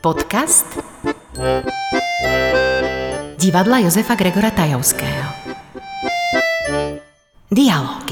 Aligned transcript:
Podcast 0.00 0.64
divadla 3.36 3.78
Jozefa 3.78 4.14
Gregora 4.16 4.50
Tajovského. 4.50 5.28
Dialógy. 7.52 8.07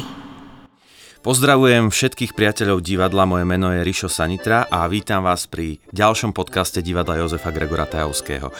Pozdravujem 1.27 1.91
všetkých 1.91 2.39
priateľov 2.39 2.87
divadla, 2.87 3.27
moje 3.27 3.43
meno 3.43 3.75
je 3.75 3.83
Rišo 3.83 4.07
Sanitra 4.07 4.71
a 4.71 4.87
vítam 4.87 5.27
vás 5.27 5.51
pri 5.51 5.83
ďalšom 5.91 6.31
podcaste 6.31 6.79
divadla 6.79 7.19
Jozefa 7.19 7.51
Gregora 7.51 7.83
Tajovského. 7.83 8.55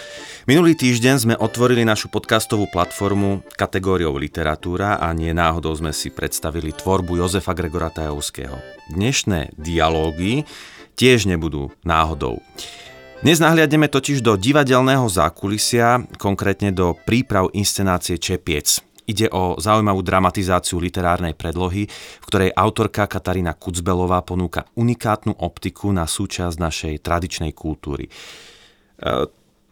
Minulý 0.51 0.75
týždeň 0.75 1.15
sme 1.15 1.35
otvorili 1.39 1.87
našu 1.87 2.11
podcastovú 2.11 2.67
platformu 2.67 3.47
kategóriou 3.55 4.19
literatúra 4.19 4.99
a 4.99 5.15
nie 5.15 5.31
náhodou 5.31 5.79
sme 5.79 5.95
si 5.95 6.11
predstavili 6.11 6.75
tvorbu 6.75 7.23
Jozefa 7.23 7.55
Gregora 7.55 7.87
Tajovského. 7.87 8.59
Dnešné 8.91 9.55
dialógy 9.55 10.43
tiež 10.99 11.31
nebudú 11.31 11.71
náhodou. 11.87 12.43
Dnes 13.23 13.39
nahliadneme 13.39 13.87
totiž 13.87 14.27
do 14.27 14.35
divadelného 14.35 15.07
zákulisia, 15.07 16.03
konkrétne 16.19 16.75
do 16.75 16.99
príprav 17.07 17.47
inscenácie 17.55 18.19
Čepiec. 18.19 18.86
Ide 19.07 19.31
o 19.31 19.55
zaujímavú 19.57 20.03
dramatizáciu 20.03 20.83
literárnej 20.83 21.39
predlohy, 21.39 21.87
v 21.91 22.27
ktorej 22.27 22.51
autorka 22.51 23.07
Katarína 23.07 23.55
Kucbelová 23.55 24.27
ponúka 24.27 24.67
unikátnu 24.75 25.39
optiku 25.39 25.95
na 25.95 26.11
súčasť 26.11 26.57
našej 26.59 26.95
tradičnej 27.07 27.55
kultúry. 27.55 28.11
E, 28.11 28.13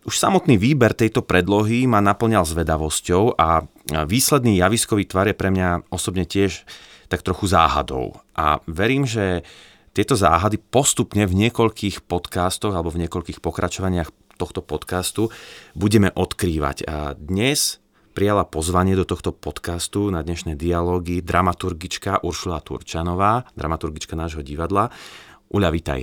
už 0.05 0.15
samotný 0.15 0.55
výber 0.55 0.95
tejto 0.95 1.27
predlohy 1.27 1.89
ma 1.91 1.99
naplňal 1.99 2.47
zvedavosťou 2.47 3.41
a 3.41 3.65
výsledný 4.05 4.61
javiskový 4.61 5.09
tvar 5.09 5.33
je 5.33 5.37
pre 5.37 5.49
mňa 5.49 5.89
osobne 5.89 6.29
tiež 6.29 6.63
tak 7.09 7.25
trochu 7.25 7.49
záhadou. 7.49 8.17
A 8.37 8.61
verím, 8.69 9.09
že 9.09 9.43
tieto 9.95 10.19
záhady 10.19 10.59
postupne 10.59 11.25
v 11.25 11.47
niekoľkých 11.47 12.05
podcastoch 12.05 12.75
alebo 12.75 12.91
v 12.91 13.07
niekoľkých 13.07 13.39
pokračovaniach 13.41 14.11
tohto 14.35 14.61
podcastu 14.61 15.31
budeme 15.79 16.11
odkrývať. 16.11 16.85
A 16.91 17.15
dnes 17.15 17.79
prijala 18.15 18.47
pozvanie 18.47 18.95
do 18.95 19.03
tohto 19.03 19.35
podcastu 19.35 20.07
na 20.15 20.23
dnešné 20.23 20.55
dialógy 20.55 21.19
dramaturgička 21.19 22.23
Uršula 22.23 22.63
Turčanová, 22.63 23.43
dramaturgička 23.59 24.15
nášho 24.15 24.47
divadla. 24.47 24.95
Uľa, 25.51 25.69
vitaj. 25.75 26.01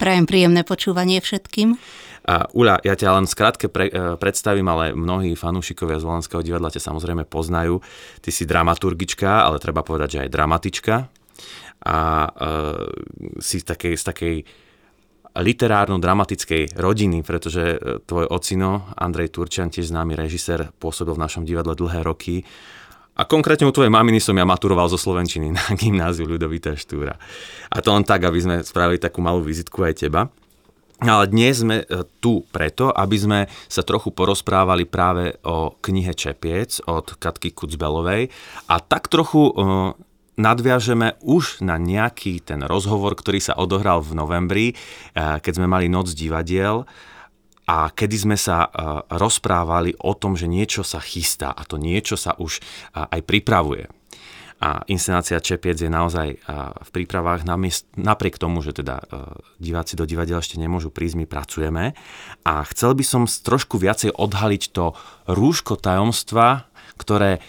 Prajem 0.00 0.24
príjemné 0.24 0.64
počúvanie 0.64 1.20
všetkým. 1.20 1.76
A 2.24 2.48
Uľa, 2.56 2.80
ja 2.80 2.96
ťa 2.96 3.20
len 3.20 3.28
skrátke 3.28 3.68
pre, 3.68 3.92
e, 3.92 4.16
predstavím, 4.16 4.64
ale 4.72 4.96
mnohí 4.96 5.36
fanúšikovia 5.36 6.00
z 6.00 6.08
Volenského 6.08 6.40
divadla 6.40 6.72
ťa 6.72 6.88
samozrejme 6.88 7.28
poznajú. 7.28 7.84
Ty 8.24 8.30
si 8.32 8.48
dramaturgička, 8.48 9.44
ale 9.44 9.60
treba 9.60 9.84
povedať, 9.84 10.08
že 10.16 10.22
aj 10.24 10.32
dramatička 10.32 10.94
a 11.80 12.28
uh, 12.28 12.92
si 13.40 13.56
z 13.56 13.64
takej, 13.64 13.94
z 13.96 14.04
takej 14.04 14.36
literárno-dramatickej 15.36 16.74
rodiny, 16.74 17.22
pretože 17.22 17.62
e, 17.62 17.76
tvoj 18.02 18.26
ocino, 18.30 18.90
Andrej 18.98 19.30
Turčan, 19.30 19.70
tiež 19.70 19.94
známy 19.94 20.18
režisér, 20.18 20.74
pôsobil 20.82 21.14
v 21.14 21.22
našom 21.22 21.42
divadle 21.46 21.78
dlhé 21.78 22.02
roky. 22.02 22.42
A 23.14 23.26
konkrétne 23.28 23.68
u 23.68 23.74
tvojej 23.74 23.92
maminy 23.92 24.18
som 24.18 24.34
ja 24.34 24.48
maturoval 24.48 24.90
zo 24.90 24.98
Slovenčiny 24.98 25.54
na 25.54 25.64
gymnáziu 25.80 26.26
Ľudovita 26.26 26.74
Štúra. 26.74 27.14
A 27.70 27.76
to 27.78 27.94
len 27.94 28.02
tak, 28.02 28.26
aby 28.26 28.38
sme 28.42 28.56
spravili 28.66 28.98
takú 28.98 29.22
malú 29.22 29.44
vizitku 29.44 29.86
aj 29.86 29.94
teba. 30.02 30.26
Ale 31.00 31.32
dnes 31.32 31.64
sme 31.64 31.80
e, 31.80 32.04
tu 32.20 32.44
preto, 32.52 32.92
aby 32.92 33.16
sme 33.16 33.40
sa 33.70 33.80
trochu 33.80 34.12
porozprávali 34.12 34.84
práve 34.84 35.32
o 35.48 35.72
knihe 35.80 36.12
Čepiec 36.12 36.84
od 36.84 37.16
Katky 37.16 37.56
Kucbelovej 37.56 38.28
a 38.68 38.76
tak 38.84 39.08
trochu 39.08 39.48
nadviažeme 40.40 41.20
už 41.20 41.60
na 41.60 41.76
nejaký 41.76 42.40
ten 42.40 42.64
rozhovor, 42.64 43.12
ktorý 43.12 43.38
sa 43.38 43.54
odohral 43.60 44.00
v 44.00 44.16
novembri, 44.16 44.66
eh, 44.72 45.38
keď 45.38 45.52
sme 45.60 45.68
mali 45.68 45.92
noc 45.92 46.16
divadiel 46.16 46.88
a 47.68 47.92
kedy 47.92 48.16
sme 48.16 48.36
sa 48.40 48.66
eh, 48.66 48.70
rozprávali 49.12 49.94
o 50.00 50.16
tom, 50.16 50.34
že 50.34 50.48
niečo 50.48 50.80
sa 50.80 50.98
chystá 50.98 51.52
a 51.52 51.62
to 51.68 51.76
niečo 51.76 52.16
sa 52.16 52.32
už 52.40 52.58
eh, 52.58 53.04
aj 53.04 53.20
pripravuje. 53.28 53.84
A 54.60 54.84
inscenácia 54.92 55.40
Čepiec 55.40 55.80
je 55.80 55.88
naozaj 55.88 56.36
v 56.84 56.90
prípravách 56.92 57.48
napriek 57.96 58.36
tomu, 58.36 58.60
že 58.60 58.76
teda 58.76 59.00
diváci 59.56 59.96
do 59.96 60.04
divadiel 60.04 60.36
ešte 60.36 60.60
nemôžu 60.60 60.92
prísť, 60.92 61.16
my 61.16 61.24
pracujeme. 61.24 61.96
A 62.44 62.60
chcel 62.68 62.92
by 62.92 63.00
som 63.00 63.24
trošku 63.24 63.80
viacej 63.80 64.12
odhaliť 64.12 64.62
to 64.76 64.92
rúško 65.32 65.80
tajomstva, 65.80 66.68
ktoré 67.00 67.40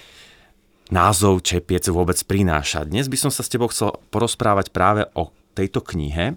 názov 0.92 1.40
Čepiec 1.42 1.88
vôbec 1.88 2.20
prináša. 2.28 2.84
Dnes 2.84 3.08
by 3.08 3.18
som 3.18 3.32
sa 3.32 3.42
s 3.42 3.50
tebou 3.50 3.72
chcel 3.72 3.96
porozprávať 4.12 4.76
práve 4.76 5.08
o 5.16 5.32
tejto 5.56 5.80
knihe, 5.80 6.36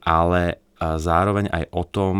ale 0.00 0.58
zároveň 0.80 1.52
aj 1.52 1.64
o 1.76 1.82
tom, 1.84 2.14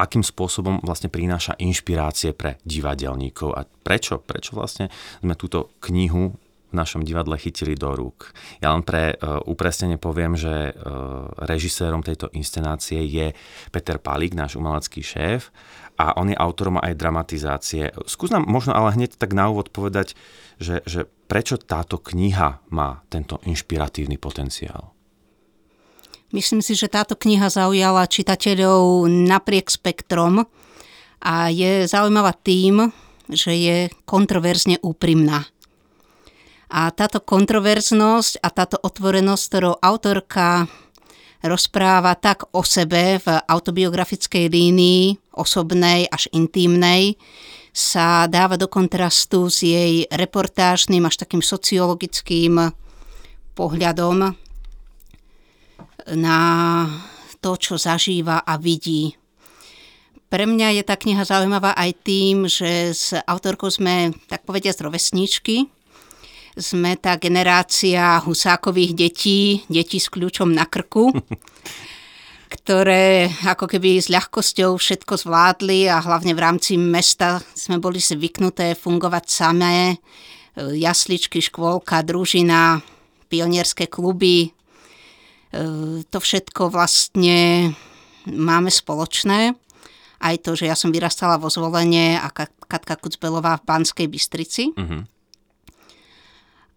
akým 0.00 0.24
spôsobom 0.24 0.80
vlastne 0.80 1.12
prináša 1.12 1.54
inšpirácie 1.60 2.32
pre 2.32 2.56
divadelníkov 2.64 3.52
a 3.52 3.64
prečo, 3.64 4.16
prečo 4.18 4.56
vlastne 4.56 4.88
sme 5.20 5.36
túto 5.36 5.76
knihu 5.88 6.32
našom 6.76 7.02
divadle 7.02 7.40
chytili 7.40 7.72
do 7.72 7.96
rúk. 7.96 8.36
Ja 8.60 8.76
len 8.76 8.84
pre 8.84 9.16
uh, 9.16 9.40
upresnenie 9.48 9.96
poviem, 9.96 10.36
že 10.36 10.76
uh, 10.76 11.32
režisérom 11.48 12.04
tejto 12.04 12.28
inscenácie 12.36 13.00
je 13.08 13.32
Peter 13.72 13.96
Palík, 13.96 14.36
náš 14.36 14.60
umelecký 14.60 15.00
šéf 15.00 15.48
a 15.96 16.12
on 16.20 16.28
je 16.28 16.36
autorom 16.36 16.76
aj 16.76 16.92
dramatizácie. 16.92 17.88
Skús 18.04 18.28
nám 18.28 18.44
možno 18.44 18.76
ale 18.76 18.92
hneď 18.92 19.16
tak 19.16 19.32
na 19.32 19.48
úvod 19.48 19.72
povedať, 19.72 20.12
že, 20.60 20.84
že 20.84 21.08
prečo 21.08 21.56
táto 21.56 21.96
kniha 21.96 22.60
má 22.68 23.00
tento 23.08 23.40
inšpiratívny 23.48 24.20
potenciál. 24.20 24.92
Myslím 26.34 26.60
si, 26.60 26.76
že 26.76 26.90
táto 26.90 27.16
kniha 27.16 27.48
zaujala 27.48 28.10
čitateľov 28.10 29.08
napriek 29.08 29.70
spektrom 29.70 30.44
a 31.22 31.48
je 31.48 31.86
zaujímavá 31.86 32.34
tým, 32.34 32.90
že 33.30 33.52
je 33.54 33.76
kontroverzne 34.04 34.82
úprimná. 34.82 35.46
A 36.66 36.90
táto 36.90 37.22
kontroverznosť 37.22 38.42
a 38.42 38.48
táto 38.50 38.76
otvorenosť, 38.82 39.42
ktorou 39.46 39.74
autorka 39.78 40.66
rozpráva 41.46 42.18
tak 42.18 42.50
o 42.50 42.66
sebe 42.66 43.22
v 43.22 43.26
autobiografickej 43.46 44.50
línii, 44.50 45.34
osobnej 45.38 46.10
až 46.10 46.26
intímnej, 46.34 47.14
sa 47.76 48.24
dáva 48.24 48.56
do 48.56 48.66
kontrastu 48.72 49.52
s 49.52 49.60
jej 49.60 50.08
reportážnym 50.08 51.04
až 51.04 51.20
takým 51.20 51.44
sociologickým 51.44 52.72
pohľadom 53.52 54.32
na 56.16 56.40
to, 57.44 57.50
čo 57.60 57.76
zažíva 57.76 58.40
a 58.42 58.56
vidí. 58.56 59.12
Pre 60.26 60.42
mňa 60.42 60.80
je 60.80 60.82
tá 60.82 60.98
kniha 60.98 61.22
zaujímavá 61.22 61.76
aj 61.78 61.90
tým, 62.02 62.50
že 62.50 62.96
s 62.96 63.14
autorkou 63.14 63.70
sme, 63.70 64.10
tak 64.26 64.42
povedia, 64.42 64.74
z 64.74 64.82
rovesničky, 64.82 65.70
sme 66.56 66.96
tá 66.96 67.20
generácia 67.20 68.16
husákových 68.24 68.92
detí, 68.96 69.60
detí 69.68 70.00
s 70.00 70.08
kľúčom 70.08 70.48
na 70.48 70.64
krku, 70.64 71.12
ktoré 72.56 73.28
ako 73.44 73.68
keby 73.68 74.00
s 74.00 74.08
ľahkosťou 74.08 74.80
všetko 74.80 75.20
zvládli 75.20 75.86
a 75.92 76.00
hlavne 76.00 76.32
v 76.32 76.40
rámci 76.40 76.80
mesta 76.80 77.44
sme 77.52 77.76
boli 77.76 78.00
zvyknuté 78.00 78.72
fungovať 78.72 79.24
samé. 79.28 80.00
Jasličky, 80.56 81.44
škôlka, 81.44 82.00
družina, 82.00 82.80
pionierské 83.28 83.92
kluby. 83.92 84.48
E, 84.48 84.50
to 86.08 86.16
všetko 86.16 86.72
vlastne 86.72 87.70
máme 88.24 88.72
spoločné. 88.72 89.52
Aj 90.16 90.34
to, 90.40 90.56
že 90.56 90.64
ja 90.64 90.72
som 90.72 90.88
vyrastala 90.88 91.36
vo 91.36 91.52
zvolenie 91.52 92.16
a 92.16 92.32
Katka 92.32 92.96
Kucbelová 92.96 93.60
v 93.60 93.66
Banskej 93.68 94.08
Bystrici. 94.08 94.72
Uh-huh. 94.72 95.04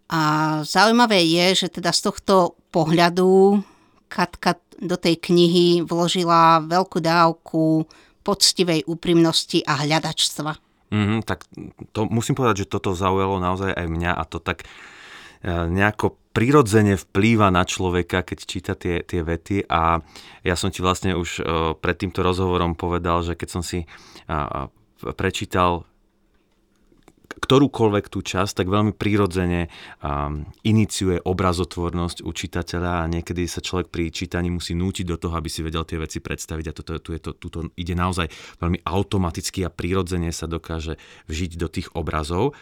A 0.09 0.21
zaujímavé 0.65 1.21
je, 1.21 1.65
že 1.65 1.67
teda 1.69 1.93
z 1.93 2.09
tohto 2.09 2.57
pohľadu 2.73 3.61
Katka 4.09 4.57
do 4.81 4.97
tej 4.97 5.21
knihy 5.21 5.85
vložila 5.85 6.65
veľkú 6.65 6.97
dávku 6.97 7.85
poctivej 8.25 8.89
úprimnosti 8.89 9.61
a 9.61 9.85
hľadačstva. 9.85 10.51
Mm, 10.89 11.21
tak 11.21 11.45
to 11.94 12.09
musím 12.09 12.33
povedať, 12.33 12.65
že 12.65 12.71
toto 12.73 12.97
zaujalo 12.97 13.38
naozaj 13.38 13.69
aj 13.69 13.85
mňa 13.85 14.11
a 14.17 14.23
to 14.25 14.41
tak 14.41 14.65
e, 14.65 14.67
nejako 15.45 16.17
prirodzene 16.33 16.97
vplýva 16.97 17.53
na 17.53 17.62
človeka, 17.62 18.25
keď 18.25 18.38
číta 18.50 18.73
tie, 18.73 19.05
tie 19.05 19.21
vety 19.21 19.69
a 19.69 20.01
ja 20.41 20.55
som 20.57 20.73
ti 20.73 20.81
vlastne 20.81 21.13
už 21.13 21.29
e, 21.38 21.41
pred 21.77 21.95
týmto 22.01 22.25
rozhovorom 22.25 22.73
povedal, 22.73 23.21
že 23.21 23.38
keď 23.38 23.50
som 23.50 23.62
si 23.62 23.85
prečítal 25.00 25.88
ktorúkoľvek 27.39 28.06
tú 28.12 28.19
časť, 28.19 28.62
tak 28.62 28.68
veľmi 28.68 28.94
prirodzene 28.94 29.71
um, 30.03 30.44
iniciuje 30.68 31.24
obrazotvornosť 31.24 32.27
u 32.27 32.31
čitateľa 32.36 33.03
a 33.03 33.09
niekedy 33.09 33.47
sa 33.47 33.63
človek 33.63 33.88
pri 33.88 34.12
čítaní 34.12 34.51
musí 34.51 34.75
nútiť 34.75 35.06
do 35.07 35.18
toho, 35.18 35.33
aby 35.39 35.47
si 35.47 35.63
vedel 35.63 35.88
tie 35.88 35.97
veci 35.97 36.19
predstaviť 36.19 36.65
a 36.69 36.75
toto, 36.75 36.91
tu 37.00 37.12
je 37.15 37.21
to, 37.24 37.31
tuto 37.33 37.71
ide 37.80 37.95
naozaj 37.95 38.27
veľmi 38.59 38.83
automaticky 38.83 39.63
a 39.63 39.74
prirodzene 39.74 40.30
sa 40.36 40.45
dokáže 40.45 41.00
vžiť 41.31 41.51
do 41.56 41.68
tých 41.71 41.88
obrazov. 41.95 42.53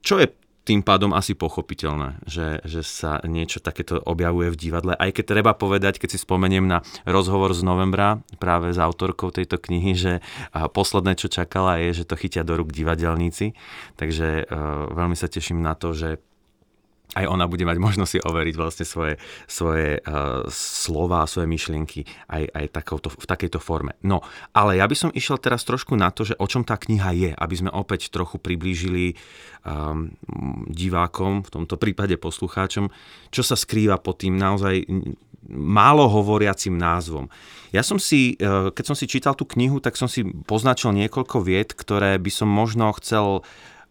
Čo 0.00 0.22
je 0.22 0.26
tým 0.66 0.82
pádom 0.82 1.14
asi 1.14 1.38
pochopiteľné, 1.38 2.26
že, 2.26 2.58
že 2.66 2.82
sa 2.82 3.22
niečo 3.22 3.62
takéto 3.62 4.02
objavuje 4.02 4.50
v 4.50 4.58
divadle. 4.58 4.92
Aj 4.98 5.14
keď 5.14 5.38
treba 5.38 5.54
povedať, 5.54 6.02
keď 6.02 6.18
si 6.18 6.18
spomeniem 6.18 6.66
na 6.66 6.82
rozhovor 7.06 7.54
z 7.54 7.62
novembra 7.62 8.18
práve 8.42 8.74
s 8.74 8.78
autorkou 8.82 9.30
tejto 9.30 9.62
knihy, 9.62 9.94
že 9.94 10.12
posledné, 10.50 11.14
čo 11.14 11.30
čakala, 11.30 11.78
je, 11.78 12.02
že 12.02 12.08
to 12.10 12.18
chytia 12.18 12.42
do 12.42 12.58
rúk 12.58 12.74
divadelníci. 12.74 13.54
Takže 13.94 14.50
uh, 14.50 14.90
veľmi 14.90 15.14
sa 15.14 15.30
teším 15.30 15.62
na 15.62 15.78
to, 15.78 15.94
že 15.94 16.18
aj 17.16 17.24
ona 17.24 17.48
bude 17.48 17.64
mať 17.64 17.80
možnosť 17.80 18.10
si 18.12 18.20
overiť 18.20 18.54
vlastne 18.60 18.84
svoje, 18.84 19.16
svoje 19.48 20.04
uh, 20.04 20.44
slova, 20.52 21.24
svoje 21.24 21.48
myšlienky 21.48 22.04
aj, 22.28 22.44
aj 22.52 22.66
takouto, 22.76 23.08
v 23.08 23.24
takejto 23.24 23.56
forme. 23.56 23.96
No, 24.04 24.20
ale 24.52 24.76
ja 24.76 24.84
by 24.84 24.92
som 24.92 25.10
išiel 25.16 25.40
teraz 25.40 25.64
trošku 25.64 25.96
na 25.96 26.12
to, 26.12 26.28
že 26.28 26.36
o 26.36 26.44
čom 26.44 26.60
tá 26.60 26.76
kniha 26.76 27.10
je, 27.16 27.30
aby 27.32 27.54
sme 27.56 27.72
opäť 27.72 28.12
trochu 28.12 28.36
priblížili 28.36 29.16
um, 29.64 30.12
divákom, 30.68 31.40
v 31.40 31.50
tomto 31.50 31.80
prípade 31.80 32.20
poslucháčom, 32.20 32.92
čo 33.32 33.42
sa 33.42 33.56
skrýva 33.56 33.96
pod 33.96 34.20
tým 34.20 34.36
naozaj 34.36 34.84
málo 35.48 36.10
hovoriacim 36.10 36.74
názvom. 36.74 37.30
Ja 37.70 37.86
som 37.86 38.02
si, 38.02 38.34
keď 38.38 38.84
som 38.86 38.98
si 38.98 39.06
čítal 39.06 39.38
tú 39.38 39.46
knihu, 39.46 39.78
tak 39.78 39.94
som 39.94 40.10
si 40.10 40.26
poznačil 40.26 40.90
niekoľko 40.90 41.38
vied, 41.38 41.70
ktoré 41.70 42.18
by 42.18 42.30
som 42.34 42.50
možno 42.50 42.90
chcel 42.98 43.46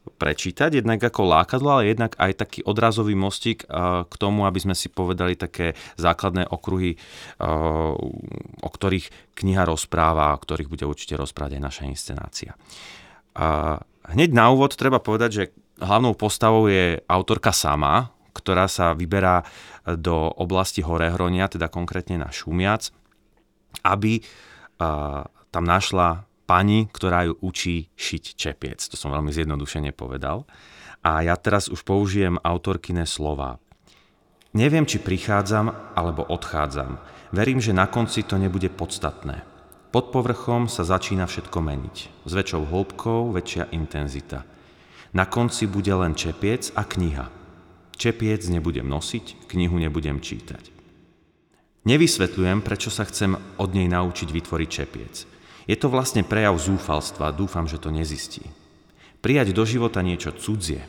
prečítať, 0.06 0.80
jednak 0.80 1.02
ako 1.02 1.26
lákadlo, 1.26 1.70
ale 1.82 1.92
jednak 1.92 2.14
aj 2.16 2.32
taký 2.38 2.60
odrazový 2.64 3.18
mostík 3.18 3.66
k 4.06 4.14
tomu, 4.22 4.46
aby 4.46 4.60
sme 4.62 4.78
si 4.78 4.94
povedali 4.94 5.34
také 5.34 5.74
základné 5.98 6.48
okruhy, 6.48 6.96
o 8.62 8.70
ktorých 8.70 9.34
kniha 9.34 9.66
rozpráva, 9.66 10.38
o 10.38 10.42
ktorých 10.42 10.70
bude 10.70 10.86
určite 10.86 11.18
rozprávať 11.18 11.58
aj 11.58 11.64
naša 11.66 11.84
inscenácia. 11.90 12.52
Hneď 14.06 14.30
na 14.32 14.54
úvod 14.54 14.78
treba 14.78 15.02
povedať, 15.02 15.30
že 15.34 15.44
hlavnou 15.82 16.14
postavou 16.14 16.70
je 16.70 17.02
autorka 17.10 17.52
sama, 17.52 18.14
ktorá 18.36 18.70
sa 18.70 18.94
vyberá 18.94 19.44
do 19.98 20.32
oblasti 20.40 20.84
Horehronia, 20.84 21.50
teda 21.52 21.68
konkrétne 21.72 22.22
na 22.22 22.30
Šumiac, 22.32 22.92
aby 23.84 24.22
tam 25.52 25.64
našla 25.64 26.28
pani, 26.46 26.88
ktorá 26.90 27.26
ju 27.28 27.34
učí 27.42 27.90
šiť 27.98 28.24
čepiec. 28.38 28.80
To 28.90 28.96
som 28.96 29.12
veľmi 29.12 29.34
zjednodušene 29.34 29.92
povedal. 29.92 30.46
A 31.06 31.22
ja 31.22 31.38
teraz 31.38 31.70
už 31.70 31.86
použijem 31.86 32.42
autorkine 32.42 33.06
slova. 33.06 33.62
Neviem, 34.56 34.88
či 34.88 35.04
prichádzam 35.04 35.94
alebo 35.94 36.24
odchádzam. 36.24 36.98
Verím, 37.36 37.60
že 37.60 37.76
na 37.76 37.92
konci 37.92 38.24
to 38.24 38.40
nebude 38.40 38.72
podstatné. 38.72 39.44
Pod 39.92 40.16
povrchom 40.16 40.72
sa 40.72 40.88
začína 40.88 41.28
všetko 41.28 41.60
meniť. 41.60 41.98
S 42.24 42.32
väčšou 42.32 42.64
hĺbkou, 42.68 43.36
väčšia 43.36 43.76
intenzita. 43.76 44.48
Na 45.16 45.28
konci 45.28 45.68
bude 45.68 45.92
len 45.92 46.16
čepiec 46.16 46.72
a 46.76 46.88
kniha. 46.88 47.28
Čepiec 47.96 48.44
nebudem 48.52 48.88
nosiť, 48.88 49.48
knihu 49.48 49.80
nebudem 49.80 50.20
čítať. 50.20 50.72
Nevysvetľujem, 51.86 52.60
prečo 52.66 52.90
sa 52.92 53.06
chcem 53.08 53.38
od 53.62 53.70
nej 53.72 53.88
naučiť 53.88 54.28
vytvoriť 54.34 54.70
čepiec. 54.72 55.35
Je 55.66 55.78
to 55.78 55.90
vlastne 55.90 56.22
prejav 56.22 56.58
zúfalstva, 56.62 57.34
dúfam, 57.34 57.66
že 57.66 57.82
to 57.82 57.90
nezistí. 57.90 58.46
Prijať 59.22 59.58
do 59.58 59.66
života 59.66 60.06
niečo 60.06 60.34
cudzie, 60.38 60.86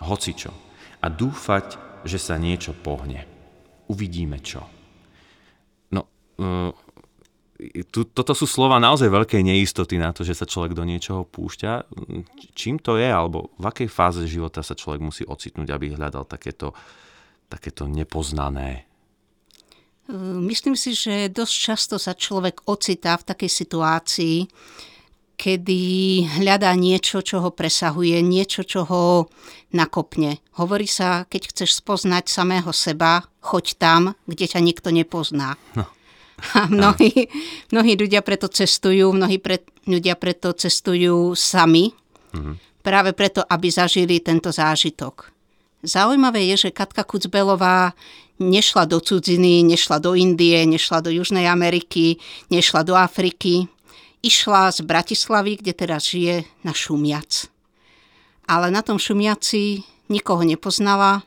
hocičo, 0.00 0.52
a 1.04 1.06
dúfať, 1.12 1.76
že 2.08 2.16
sa 2.16 2.40
niečo 2.40 2.72
pohne. 2.72 3.28
Uvidíme 3.92 4.40
čo. 4.40 4.64
No, 5.92 6.08
uh, 6.40 6.72
toto 7.92 8.32
sú 8.32 8.48
slova 8.48 8.80
naozaj 8.82 9.12
veľkej 9.12 9.44
neistoty 9.44 10.00
na 10.00 10.10
to, 10.10 10.26
že 10.26 10.34
sa 10.34 10.48
človek 10.48 10.74
do 10.74 10.82
niečoho 10.82 11.22
púšťa. 11.28 11.86
Čím 12.56 12.82
to 12.82 12.96
je, 12.98 13.06
alebo 13.06 13.52
v 13.60 13.64
akej 13.68 13.88
fáze 13.88 14.24
života 14.26 14.64
sa 14.64 14.74
človek 14.74 15.00
musí 15.04 15.22
ocitnúť, 15.22 15.68
aby 15.70 15.94
hľadal 15.94 16.26
takéto, 16.26 16.74
takéto 17.46 17.86
nepoznané 17.86 18.88
Myslím 20.44 20.76
si, 20.76 20.92
že 20.92 21.32
dosť 21.32 21.54
často 21.56 21.96
sa 21.96 22.12
človek 22.12 22.68
ocitá 22.68 23.16
v 23.16 23.24
takej 23.24 23.50
situácii, 23.50 24.36
kedy 25.34 25.82
hľadá 26.38 26.70
niečo, 26.78 27.24
čo 27.24 27.42
ho 27.42 27.50
presahuje, 27.50 28.22
niečo, 28.22 28.62
čo 28.62 28.86
ho 28.86 29.32
nakopne. 29.74 30.38
Hovorí 30.60 30.86
sa, 30.86 31.26
keď 31.26 31.50
chceš 31.50 31.82
spoznať 31.82 32.30
samého 32.30 32.70
seba, 32.70 33.26
choď 33.42 33.80
tam, 33.80 34.00
kde 34.28 34.46
ťa 34.46 34.60
nikto 34.62 34.94
nepozná. 34.94 35.58
No. 35.74 35.88
A 36.54 36.66
mnohí, 36.70 37.30
mnohí 37.74 37.92
ľudia 37.98 38.22
preto 38.22 38.46
cestujú, 38.46 39.10
mnohí 39.14 39.38
pre, 39.38 39.62
ľudia 39.86 40.14
preto 40.18 40.54
cestujú 40.54 41.32
sami, 41.32 41.90
mm-hmm. 41.90 42.82
práve 42.82 43.14
preto, 43.14 43.42
aby 43.42 43.70
zažili 43.70 44.22
tento 44.22 44.50
zážitok. 44.54 45.33
Zaujímavé 45.84 46.48
je, 46.48 46.56
že 46.56 46.70
Katka 46.72 47.04
Kucbelová 47.04 47.92
nešla 48.40 48.88
do 48.88 49.04
cudziny, 49.04 49.60
nešla 49.62 50.00
do 50.00 50.16
Indie, 50.16 50.64
nešla 50.64 51.04
do 51.04 51.12
Južnej 51.12 51.44
Ameriky, 51.44 52.16
nešla 52.48 52.82
do 52.82 52.96
Afriky. 52.96 53.68
Išla 54.24 54.72
z 54.72 54.80
Bratislavy, 54.80 55.60
kde 55.60 55.72
teraz 55.76 56.08
žije, 56.08 56.48
na 56.64 56.72
Šumiac. 56.72 57.52
Ale 58.48 58.72
na 58.72 58.80
tom 58.80 58.96
Šumiaci 58.96 59.84
nikoho 60.08 60.40
nepoznala. 60.40 61.20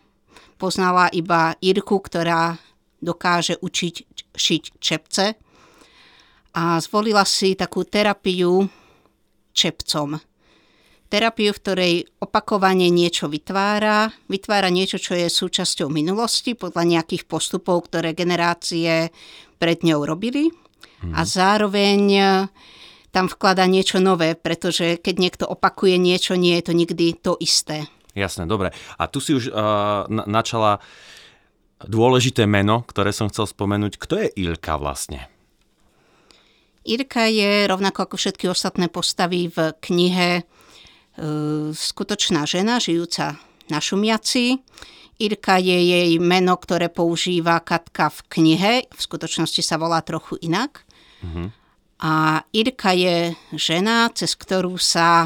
Poznala 0.57 1.05
iba 1.13 1.53
Irku, 1.61 2.01
ktorá 2.01 2.57
dokáže 2.97 3.61
učiť 3.61 3.95
šiť 4.33 4.63
čepce. 4.81 5.37
A 6.57 6.81
zvolila 6.81 7.21
si 7.29 7.53
takú 7.53 7.85
terapiu 7.85 8.65
čepcom 9.53 10.17
terapiu, 11.07 11.55
v 11.55 11.61
ktorej 11.63 11.93
opakovane 12.19 12.91
niečo 12.91 13.31
vytvára, 13.31 14.11
vytvára 14.27 14.67
niečo, 14.67 14.99
čo 14.99 15.15
je 15.15 15.31
súčasťou 15.31 15.87
minulosti 15.87 16.53
podľa 16.53 16.83
nejakých 16.83 17.23
postupov, 17.25 17.87
ktoré 17.87 18.11
generácie 18.11 19.11
pred 19.57 19.79
ňou 19.81 20.03
robili 20.05 20.51
mm. 21.03 21.15
a 21.15 21.21
zároveň 21.23 22.01
e, 22.13 22.23
tam 23.09 23.25
vklada 23.31 23.65
niečo 23.65 23.97
nové, 23.97 24.37
pretože 24.37 24.99
keď 25.01 25.15
niekto 25.17 25.45
opakuje 25.49 25.97
niečo, 25.97 26.37
nie 26.37 26.59
je 26.59 26.63
to 26.69 26.73
nikdy 26.75 27.17
to 27.17 27.33
isté. 27.41 27.87
Jasné, 28.13 28.49
dobre. 28.49 28.73
A 28.97 29.05
tu 29.05 29.21
si 29.21 29.37
už 29.37 29.53
uh, 29.53 30.09
načala 30.09 30.81
dôležité 31.85 32.49
meno, 32.49 32.81
ktoré 32.81 33.13
som 33.13 33.29
chcel 33.29 33.45
spomenúť. 33.45 34.01
Kto 34.01 34.17
je 34.17 34.33
Ilka 34.41 34.81
vlastne? 34.81 35.29
Irka 36.87 37.29
je 37.29 37.69
rovnako 37.69 38.09
ako 38.09 38.15
všetky 38.17 38.49
ostatné 38.49 38.89
postavy 38.89 39.51
v 39.51 39.75
knihe 39.77 40.47
skutočná 41.73 42.45
žena, 42.45 42.77
žijúca 42.77 43.41
na 43.67 43.79
Šumiaci. 43.81 44.61
Irka 45.17 45.57
je 45.57 45.73
jej 45.73 46.11
meno, 46.21 46.53
ktoré 46.53 46.93
používa 46.93 47.57
Katka 47.65 48.13
v 48.13 48.19
knihe, 48.29 48.73
v 48.85 48.99
skutočnosti 49.01 49.65
sa 49.65 49.81
volá 49.81 50.05
trochu 50.05 50.37
inak. 50.45 50.85
Mm-hmm. 51.25 51.47
A 52.05 52.45
Irka 52.53 52.93
je 52.93 53.33
žena, 53.57 54.13
cez 54.13 54.37
ktorú 54.37 54.77
sa 54.77 55.25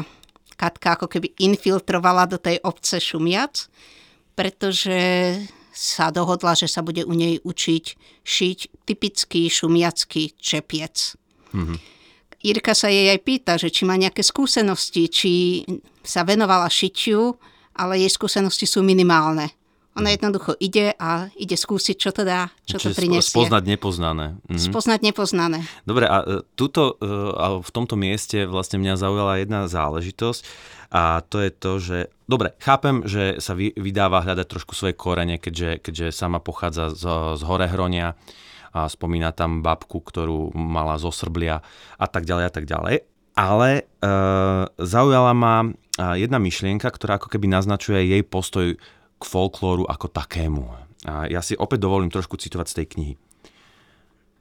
Katka 0.56 0.96
ako 0.96 1.12
keby 1.12 1.36
infiltrovala 1.44 2.24
do 2.24 2.40
tej 2.40 2.56
obce 2.64 2.96
Šumiac, 3.04 3.68
pretože 4.32 5.36
sa 5.72 6.08
dohodla, 6.08 6.56
že 6.56 6.68
sa 6.68 6.80
bude 6.80 7.04
u 7.04 7.12
nej 7.12 7.40
učiť 7.40 7.84
šiť 8.22 8.58
typický 8.88 9.48
šumiacký 9.48 10.36
čepiec. 10.40 11.16
Mm-hmm. 11.52 11.91
Irka 12.42 12.74
sa 12.74 12.90
jej 12.90 13.06
aj 13.14 13.20
pýta, 13.22 13.54
že 13.54 13.70
či 13.70 13.86
má 13.86 13.94
nejaké 13.94 14.26
skúsenosti, 14.26 15.06
či 15.06 15.62
sa 16.02 16.26
venovala 16.26 16.66
šitiu, 16.66 17.38
ale 17.78 18.02
jej 18.02 18.10
skúsenosti 18.10 18.66
sú 18.66 18.82
minimálne. 18.82 19.54
Ona 19.92 20.08
mhm. 20.08 20.14
jednoducho 20.16 20.50
ide 20.56 20.96
a 20.96 21.28
ide 21.36 21.56
skúsiť, 21.56 21.96
čo 22.00 22.10
to 22.16 22.24
dá, 22.24 22.48
čo 22.64 22.80
Čiže 22.80 22.96
to 22.96 22.98
prinesie. 22.98 23.32
Spoznať 23.32 23.64
nepoznané. 23.68 24.26
Mhm. 24.48 24.60
Spoznať 24.72 25.00
nepoznané. 25.04 25.58
Dobre, 25.84 26.08
a 26.08 26.16
e, 26.24 26.40
tuto, 26.56 26.96
e, 26.96 27.06
a 27.36 27.60
v 27.60 27.70
tomto 27.70 27.94
mieste 28.00 28.48
vlastne 28.48 28.80
mňa 28.80 28.94
zaujala 28.96 29.42
jedna 29.42 29.68
záležitosť 29.68 30.42
a 30.92 31.24
to 31.24 31.40
je 31.40 31.50
to, 31.52 31.72
že, 31.80 31.98
dobre, 32.28 32.52
chápem, 32.60 33.04
že 33.08 33.40
sa 33.40 33.56
vydáva 33.56 34.20
hľadať 34.24 34.46
trošku 34.48 34.76
svoje 34.76 34.92
korene, 34.92 35.40
keďže, 35.40 35.80
keďže 35.80 36.12
sama 36.12 36.36
pochádza 36.36 36.92
z, 36.92 37.04
z 37.40 37.42
Horehronia, 37.48 38.12
a 38.72 38.88
spomína 38.88 39.36
tam 39.36 39.60
babku, 39.60 40.00
ktorú 40.00 40.56
mala 40.56 40.96
zo 40.96 41.12
Srblia 41.12 41.60
a 42.00 42.06
tak 42.08 42.24
ďalej 42.24 42.44
a 42.48 42.52
tak 42.52 42.64
ďalej. 42.64 43.04
Ale 43.36 43.68
e, 43.76 43.82
zaujala 44.80 45.32
ma 45.36 45.64
e, 45.64 45.68
jedna 46.20 46.40
myšlienka, 46.40 46.88
ktorá 46.88 47.20
ako 47.20 47.28
keby 47.32 47.52
naznačuje 47.52 48.00
jej 48.00 48.22
postoj 48.24 48.76
k 49.22 49.30
folklóru 49.30 49.86
ako 49.86 50.10
takému. 50.10 50.66
A 51.06 51.30
ja 51.30 51.38
si 51.38 51.54
opäť 51.54 51.86
dovolím 51.86 52.10
trošku 52.10 52.34
citovať 52.34 52.66
z 52.66 52.76
tej 52.82 52.86
knihy. 52.98 53.14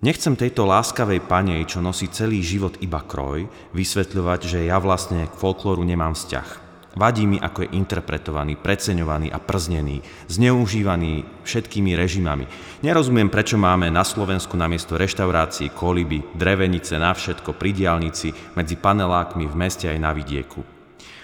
Nechcem 0.01 0.33
tejto 0.33 0.65
láskavej 0.65 1.21
panej, 1.29 1.69
čo 1.69 1.77
nosí 1.77 2.09
celý 2.09 2.41
život 2.41 2.73
iba 2.81 3.05
kroj, 3.05 3.45
vysvetľovať, 3.77 4.39
že 4.50 4.59
ja 4.65 4.81
vlastne 4.81 5.29
k 5.29 5.38
folklóru 5.38 5.85
nemám 5.85 6.17
vzťah. 6.17 6.73
Vadí 6.97 7.23
mi, 7.23 7.39
ako 7.39 7.63
je 7.63 7.73
interpretovaný, 7.77 8.59
preceňovaný 8.59 9.31
a 9.31 9.39
prznený, 9.39 10.03
zneužívaný 10.27 11.23
všetkými 11.45 11.95
režimami. 11.95 12.50
Nerozumiem, 12.83 13.31
prečo 13.31 13.55
máme 13.55 13.88
na 13.88 14.03
Slovensku 14.03 14.59
namiesto 14.59 15.00
reštaurácií, 15.00 15.71
koliby, 15.71 16.19
drevenice 16.35 17.00
na 17.00 17.15
všetko 17.15 17.55
pri 17.55 17.71
diálnici, 17.71 18.35
medzi 18.59 18.75
panelákmi 18.75 19.47
v 19.47 19.55
meste 19.55 19.88
aj 19.88 20.00
na 20.01 20.11
vidieku. 20.11 20.80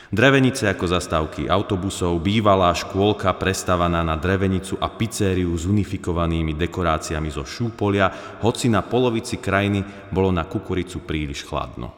Drevenice 0.07 0.71
ako 0.71 0.87
zastávky 0.87 1.51
autobusov, 1.51 2.23
bývalá 2.23 2.71
škôlka 2.71 3.27
prestávaná 3.35 4.07
na 4.07 4.15
drevenicu 4.15 4.79
a 4.79 4.87
pizzériu 4.87 5.51
s 5.51 5.67
unifikovanými 5.67 6.55
dekoráciami 6.55 7.27
zo 7.27 7.43
šúpolia, 7.43 8.39
hoci 8.39 8.71
na 8.71 8.79
polovici 8.87 9.35
krajiny 9.35 9.83
bolo 10.07 10.31
na 10.31 10.47
kukuricu 10.47 11.03
príliš 11.03 11.43
chladno. 11.43 11.91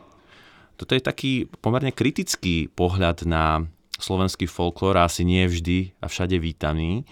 Toto 0.73 0.97
je 0.97 1.05
taký 1.05 1.45
pomerne 1.61 1.93
kritický 1.93 2.65
pohľad 2.73 3.29
na 3.29 3.61
slovenský 4.01 4.49
folklór 4.49 4.97
a 4.97 5.05
asi 5.05 5.21
nie 5.21 5.45
vždy 5.45 5.93
a 6.01 6.09
všade 6.09 6.41
vítaný. 6.41 7.05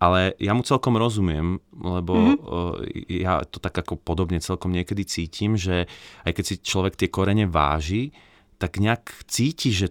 Ale 0.00 0.32
ja 0.40 0.56
mu 0.56 0.64
celkom 0.64 0.96
rozumiem, 0.96 1.60
lebo 1.76 2.14
mm-hmm. 2.14 3.20
ja 3.20 3.44
to 3.44 3.60
tak 3.60 3.84
ako 3.84 4.00
podobne 4.00 4.40
celkom 4.40 4.72
niekedy 4.72 5.04
cítim, 5.04 5.60
že 5.60 5.90
aj 6.24 6.32
keď 6.38 6.44
si 6.46 6.54
človek 6.62 6.94
tie 6.96 7.12
korene 7.12 7.44
váži, 7.50 8.14
tak 8.56 8.78
nejak 8.78 9.26
cíti, 9.26 9.74
že 9.74 9.90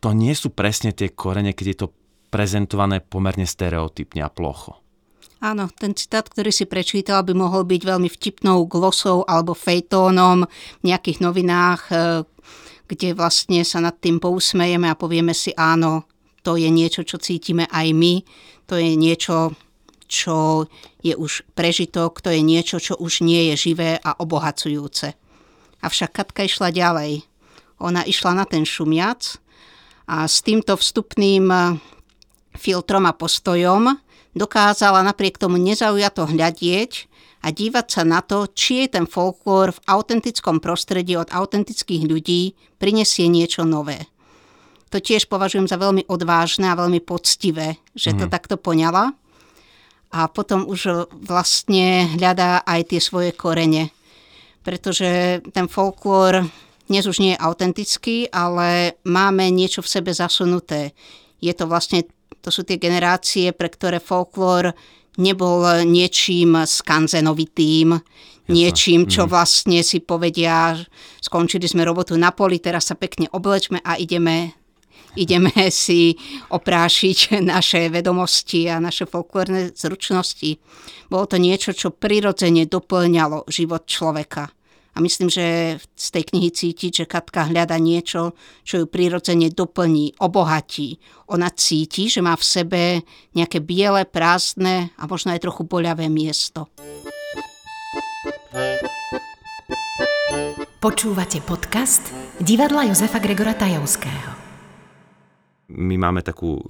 to 0.00 0.16
nie 0.16 0.32
sú 0.32 0.48
presne 0.50 0.96
tie 0.96 1.12
korene, 1.12 1.52
keď 1.52 1.66
je 1.68 1.78
to 1.84 1.88
prezentované 2.32 3.04
pomerne 3.04 3.44
stereotypne 3.44 4.24
a 4.24 4.32
plocho. 4.32 4.80
Áno, 5.40 5.72
ten 5.72 5.96
citát, 5.96 6.28
ktorý 6.28 6.52
si 6.52 6.68
prečítal, 6.68 7.24
by 7.24 7.32
mohol 7.32 7.64
byť 7.64 7.80
veľmi 7.80 8.08
vtipnou 8.12 8.68
glosou 8.68 9.24
alebo 9.24 9.56
fejtónom 9.56 10.44
v 10.80 10.82
nejakých 10.84 11.24
novinách, 11.24 11.82
e, 11.88 11.94
kde 12.84 13.16
vlastne 13.16 13.64
sa 13.64 13.80
nad 13.80 13.96
tým 13.96 14.20
pousmejeme 14.20 14.84
a 14.92 15.00
povieme 15.00 15.32
si 15.32 15.56
áno, 15.56 16.04
to 16.44 16.60
je 16.60 16.68
niečo, 16.68 17.08
čo 17.08 17.16
cítime 17.16 17.64
aj 17.72 17.88
my, 17.96 18.20
to 18.68 18.76
je 18.76 18.92
niečo, 19.00 19.56
čo 20.12 20.68
je 21.00 21.16
už 21.16 21.48
prežitok, 21.56 22.20
to 22.20 22.28
je 22.28 22.44
niečo, 22.44 22.76
čo 22.76 23.00
už 23.00 23.24
nie 23.24 23.52
je 23.52 23.72
živé 23.72 23.96
a 23.96 24.20
obohacujúce. 24.20 25.16
Avšak 25.80 26.20
Katka 26.20 26.44
išla 26.44 26.68
ďalej. 26.68 27.24
Ona 27.80 28.04
išla 28.04 28.36
na 28.36 28.44
ten 28.44 28.68
šumiac 28.68 29.40
a 30.10 30.26
s 30.26 30.42
týmto 30.42 30.74
vstupným 30.74 31.46
eh, 31.54 31.78
filtrom 32.58 33.06
a 33.06 33.14
postojom 33.14 33.94
dokázala 34.34 35.06
napriek 35.06 35.38
tomu 35.38 35.62
nezaujato 35.62 36.26
hľadieť 36.26 37.06
a 37.40 37.54
dívať 37.54 37.86
sa 37.86 38.02
na 38.02 38.20
to, 38.20 38.50
či 38.50 38.84
je 38.84 38.98
ten 38.98 39.06
folklór 39.06 39.72
v 39.72 39.82
autentickom 39.86 40.58
prostredí 40.58 41.14
od 41.14 41.30
autentických 41.30 42.10
ľudí 42.10 42.58
prinesie 42.82 43.30
niečo 43.30 43.62
nové 43.62 44.10
to 44.90 44.98
tiež 44.98 45.30
považujem 45.30 45.70
za 45.70 45.78
veľmi 45.78 46.10
odvážne 46.10 46.66
a 46.66 46.78
veľmi 46.78 46.98
poctivé, 47.00 47.78
že 47.94 48.10
to 48.12 48.26
mm. 48.26 48.32
takto 48.34 48.58
poňala. 48.58 49.14
A 50.10 50.26
potom 50.26 50.66
už 50.66 51.06
vlastne 51.14 52.10
hľadá 52.18 52.66
aj 52.66 52.90
tie 52.90 52.98
svoje 52.98 53.30
korene. 53.30 53.94
Pretože 54.66 55.38
ten 55.54 55.70
folklór 55.70 56.50
dnes 56.90 57.06
už 57.06 57.22
nie 57.22 57.38
je 57.38 57.42
autentický, 57.46 58.26
ale 58.34 58.98
máme 59.06 59.46
niečo 59.54 59.78
v 59.78 59.92
sebe 59.94 60.10
zasunuté. 60.10 60.90
Je 61.38 61.54
to 61.54 61.70
vlastne, 61.70 62.02
to 62.42 62.50
sú 62.50 62.66
tie 62.66 62.82
generácie, 62.82 63.54
pre 63.54 63.70
ktoré 63.70 64.02
folklór 64.02 64.74
nebol 65.22 65.86
niečím 65.86 66.58
skanzenovitým, 66.66 67.94
niečím, 68.50 69.06
čo 69.06 69.24
mhm. 69.24 69.30
vlastne 69.30 69.80
si 69.86 70.02
povedia, 70.02 70.74
skončili 71.22 71.70
sme 71.70 71.86
robotu 71.86 72.18
na 72.18 72.34
poli, 72.34 72.58
teraz 72.58 72.90
sa 72.90 72.98
pekne 72.98 73.30
oblečme 73.30 73.78
a 73.86 73.94
ideme 73.94 74.58
ideme 75.18 75.50
si 75.74 76.14
oprášiť 76.54 77.42
naše 77.42 77.90
vedomosti 77.90 78.70
a 78.70 78.78
naše 78.78 79.10
folklórne 79.10 79.74
zručnosti. 79.74 80.58
Bolo 81.10 81.26
to 81.26 81.36
niečo, 81.38 81.74
čo 81.74 81.90
prirodzene 81.90 82.70
doplňalo 82.70 83.50
život 83.50 83.90
človeka. 83.90 84.50
A 84.94 85.00
myslím, 85.04 85.30
že 85.30 85.78
z 85.94 86.06
tej 86.10 86.24
knihy 86.34 86.50
cítiť, 86.50 87.04
že 87.04 87.10
Katka 87.10 87.46
hľada 87.46 87.78
niečo, 87.78 88.34
čo 88.66 88.82
ju 88.82 88.86
prirodzene 88.90 89.52
doplní, 89.52 90.18
obohatí. 90.18 90.98
Ona 91.30 91.50
cíti, 91.54 92.10
že 92.10 92.24
má 92.24 92.34
v 92.34 92.44
sebe 92.44 92.82
nejaké 93.36 93.62
biele, 93.62 94.02
prázdne 94.08 94.90
a 94.98 95.06
možno 95.06 95.30
aj 95.30 95.46
trochu 95.46 95.62
boľavé 95.62 96.10
miesto. 96.10 96.66
Počúvate 100.80 101.44
podcast 101.44 102.08
divadla 102.40 102.88
Jozefa 102.88 103.20
Gregora 103.20 103.52
Tajovského 103.52 104.39
my 105.70 105.96
máme 105.96 106.20
takú 106.26 106.58
e, 106.58 106.62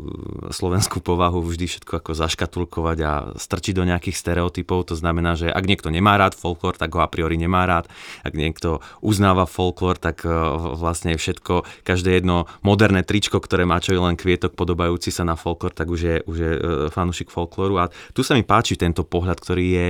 slovenskú 0.52 1.00
povahu 1.00 1.40
vždy 1.40 1.66
všetko 1.66 2.04
ako 2.04 2.12
zaškatulkovať 2.12 2.98
a 3.00 3.12
strčiť 3.34 3.74
do 3.74 3.84
nejakých 3.88 4.16
stereotypov. 4.16 4.92
To 4.92 4.96
znamená, 4.96 5.34
že 5.34 5.48
ak 5.48 5.64
niekto 5.64 5.88
nemá 5.88 6.20
rád 6.20 6.36
folklór, 6.36 6.76
tak 6.76 6.92
ho 6.92 7.00
a 7.00 7.08
priori 7.08 7.40
nemá 7.40 7.64
rád. 7.64 7.88
Ak 8.20 8.36
niekto 8.36 8.84
uznáva 9.00 9.48
folklór, 9.48 9.96
tak 9.96 10.22
e, 10.22 10.30
vlastne 10.76 11.16
všetko, 11.16 11.84
každé 11.84 12.20
jedno 12.20 12.44
moderné 12.60 13.00
tričko, 13.00 13.40
ktoré 13.40 13.64
má 13.64 13.80
čo 13.80 13.96
je 13.96 14.00
len 14.04 14.14
kvietok 14.14 14.52
podobajúci 14.52 15.08
sa 15.08 15.24
na 15.24 15.34
folklór, 15.34 15.72
tak 15.72 15.88
už 15.88 16.00
je, 16.00 16.16
už 16.28 16.36
je 16.36 16.52
e, 16.52 16.60
fanúšik 16.92 17.32
folklóru. 17.32 17.80
A 17.80 17.88
tu 18.12 18.20
sa 18.20 18.36
mi 18.36 18.44
páči 18.44 18.76
tento 18.76 19.02
pohľad, 19.02 19.40
ktorý 19.40 19.66
je... 19.66 19.86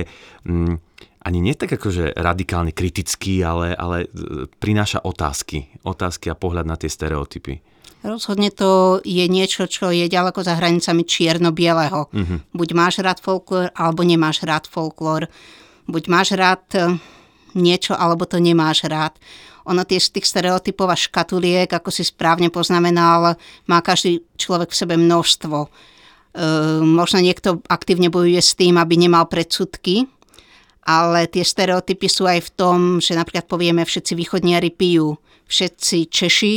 Mm, 0.47 0.75
ani 1.21 1.39
nie 1.39 1.53
tak 1.53 1.77
akože 1.77 2.17
radikálne 2.17 2.73
kritický, 2.73 3.45
ale, 3.45 3.77
ale 3.77 4.09
prináša 4.57 5.05
otázky. 5.05 5.69
Otázky 5.85 6.33
a 6.33 6.35
pohľad 6.35 6.65
na 6.65 6.77
tie 6.77 6.89
stereotypy. 6.89 7.61
Rozhodne 8.01 8.49
to 8.49 8.97
je 9.05 9.21
niečo, 9.29 9.69
čo 9.69 9.93
je 9.93 10.09
ďaleko 10.09 10.41
za 10.41 10.57
hranicami 10.57 11.05
čierno-bieleho. 11.05 12.09
Uh-huh. 12.09 12.37
Buď 12.49 12.69
máš 12.73 12.97
rád 13.05 13.21
folklór, 13.21 13.69
alebo 13.77 14.01
nemáš 14.01 14.41
rád 14.41 14.65
folklór. 14.65 15.29
Buď 15.85 16.03
máš 16.09 16.33
rád 16.33 16.65
e, 16.73 16.97
niečo, 17.53 17.93
alebo 17.93 18.25
to 18.25 18.41
nemáš 18.41 18.89
rád. 18.89 19.13
Ono 19.69 19.85
tie 19.85 20.01
z 20.01 20.17
tých 20.17 20.25
stereotypov 20.25 20.89
a 20.89 20.97
škatuliek, 20.97 21.69
ako 21.69 21.93
si 21.93 22.01
správne 22.01 22.49
poznamenal, 22.49 23.37
má 23.69 23.77
každý 23.85 24.25
človek 24.33 24.73
v 24.73 24.79
sebe 24.81 24.95
množstvo. 24.97 25.57
E, 25.61 25.69
možno 26.81 27.21
niekto 27.21 27.61
aktívne 27.69 28.09
bojuje 28.09 28.41
s 28.41 28.57
tým, 28.57 28.81
aby 28.81 28.97
nemal 28.97 29.29
predsudky, 29.29 30.09
ale 30.81 31.29
tie 31.29 31.45
stereotypy 31.45 32.07
sú 32.09 32.25
aj 32.25 32.39
v 32.47 32.53
tom, 32.57 32.77
že 32.97 33.13
napríklad 33.13 33.45
povieme, 33.45 33.85
všetci 33.85 34.13
východniari 34.17 34.73
pijú, 34.73 35.17
všetci 35.45 36.09
Češi 36.09 36.55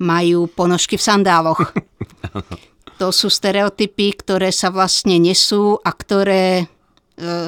majú 0.00 0.48
ponožky 0.48 0.96
v 0.96 1.06
sandáloch. 1.06 1.60
to 3.00 3.08
sú 3.12 3.28
stereotypy, 3.28 4.16
ktoré 4.16 4.48
sa 4.52 4.72
vlastne 4.72 5.20
nesú 5.20 5.76
a 5.84 5.90
ktoré 5.92 6.64
e, 6.64 6.64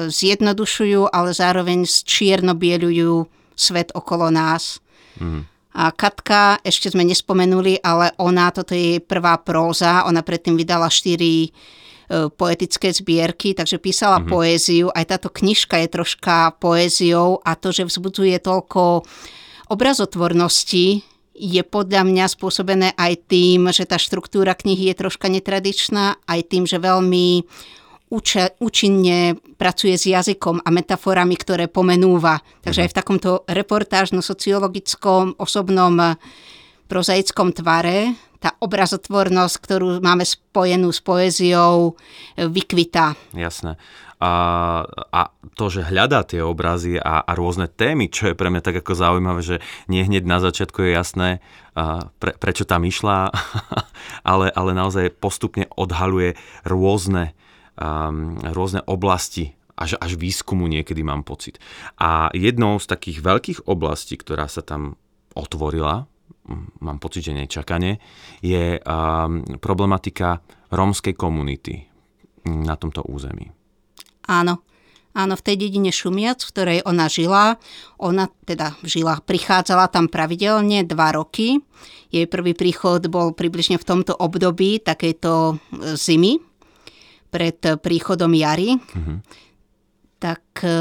zjednodušujú, 0.09 1.09
ale 1.09 1.33
zároveň 1.33 1.85
čierno-bielujú 1.85 3.25
svet 3.57 3.89
okolo 3.97 4.29
nás. 4.29 4.77
Mm. 5.17 5.45
A 5.79 5.93
Katka, 5.93 6.61
ešte 6.65 6.89
sme 6.89 7.05
nespomenuli, 7.05 7.81
ale 7.85 8.13
ona, 8.17 8.49
toto 8.49 8.73
je 8.73 8.97
jej 8.97 9.01
prvá 9.01 9.37
próza, 9.41 10.05
ona 10.05 10.25
predtým 10.25 10.57
vydala 10.57 10.89
štyri 10.89 11.53
poetické 12.09 12.89
zbierky, 12.89 13.53
takže 13.53 13.77
písala 13.77 14.19
mm-hmm. 14.19 14.33
poéziu. 14.33 14.85
Aj 14.89 15.05
táto 15.05 15.29
knižka 15.29 15.77
je 15.85 15.93
troška 15.93 16.57
poéziou 16.57 17.37
a 17.45 17.53
to, 17.53 17.69
že 17.69 17.85
vzbudzuje 17.85 18.41
toľko 18.41 19.05
obrazotvornosti, 19.69 21.05
je 21.39 21.63
podľa 21.63 22.03
mňa 22.03 22.25
spôsobené 22.27 22.91
aj 22.99 23.31
tým, 23.31 23.71
že 23.71 23.87
tá 23.87 23.95
štruktúra 23.95 24.51
knihy 24.59 24.91
je 24.91 24.99
troška 24.99 25.31
netradičná, 25.31 26.19
aj 26.27 26.39
tým, 26.51 26.67
že 26.67 26.83
veľmi 26.83 27.47
uče, 28.11 28.59
účinne 28.59 29.39
pracuje 29.55 29.95
s 29.95 30.03
jazykom 30.11 30.59
a 30.59 30.69
metaforami, 30.73 31.39
ktoré 31.39 31.71
pomenúva. 31.71 32.43
Takže 32.59 32.83
aj 32.83 32.89
v 32.91 32.97
takomto 32.97 33.31
reportážno-sociologickom, 33.47 35.39
osobnom, 35.39 36.19
prozaickom 36.91 37.55
tvare 37.55 38.17
tá 38.39 38.55
obrazotvornosť, 38.63 39.55
ktorú 39.59 39.87
máme 39.99 40.23
spojenú 40.23 40.89
s 40.95 41.03
poéziou, 41.03 41.99
vykvita. 42.35 43.35
Jasné 43.35 43.75
a, 44.19 44.33
a 45.15 45.21
to, 45.55 45.71
že 45.71 45.87
hľadá 45.87 46.27
tie 46.27 46.43
obrazy 46.43 46.99
a, 46.99 47.23
a 47.23 47.31
rôzne 47.39 47.71
témy, 47.71 48.11
čo 48.11 48.27
je 48.31 48.35
pre 48.35 48.51
mňa 48.51 48.59
tak 48.59 48.83
ako 48.83 48.91
zaujímavé, 48.91 49.39
že 49.39 49.57
nie 49.87 50.03
hneď 50.03 50.27
na 50.27 50.43
začiatku 50.43 50.83
je 50.83 50.91
jasné, 50.91 51.29
a 51.79 52.11
pre, 52.19 52.35
prečo 52.35 52.67
tam 52.67 52.83
išla, 52.83 53.31
ale, 54.31 54.51
ale 54.51 54.71
naozaj 54.75 55.15
postupne 55.23 55.71
odhaluje 55.71 56.35
rôzne, 56.67 57.31
um, 57.79 58.35
rôzne 58.43 58.83
oblasti 58.83 59.55
až, 59.79 59.95
až 60.03 60.19
výskumu 60.19 60.67
niekedy 60.67 60.99
mám 60.99 61.23
pocit. 61.23 61.55
A 61.95 62.27
jednou 62.35 62.75
z 62.83 62.91
takých 62.91 63.23
veľkých 63.23 63.59
oblastí, 63.71 64.19
ktorá 64.19 64.51
sa 64.51 64.59
tam 64.59 64.99
otvorila, 65.31 66.11
mám 66.81 66.97
pocit, 66.97 67.29
že 67.29 67.37
nečakane, 67.37 68.01
je 68.41 68.79
um, 68.81 69.43
problematika 69.61 70.41
rómskej 70.69 71.13
komunity 71.13 71.85
na 72.45 72.75
tomto 72.75 73.05
území. 73.05 73.49
Áno, 74.29 74.61
Áno, 75.17 75.33
v 75.33 75.41
tej 75.41 75.55
dedine 75.57 75.89
Šumiac, 75.89 76.37
v 76.37 76.51
ktorej 76.53 76.79
ona 76.85 77.09
žila, 77.09 77.57
ona 77.97 78.29
teda 78.45 78.77
žila, 78.85 79.17
prichádzala 79.17 79.89
tam 79.89 80.05
pravidelne 80.05 80.85
dva 80.85 81.17
roky. 81.17 81.57
Jej 82.13 82.29
prvý 82.29 82.53
príchod 82.53 83.01
bol 83.09 83.33
približne 83.33 83.81
v 83.81 83.87
tomto 83.89 84.13
období 84.13 84.77
takejto 84.77 85.31
e, 85.33 85.53
zimy, 85.97 86.37
pred 87.33 87.57
príchodom 87.57 88.31
jary. 88.37 88.77
Mm-hmm. 88.77 89.17
Tak 90.21 90.43
e, 90.61 90.77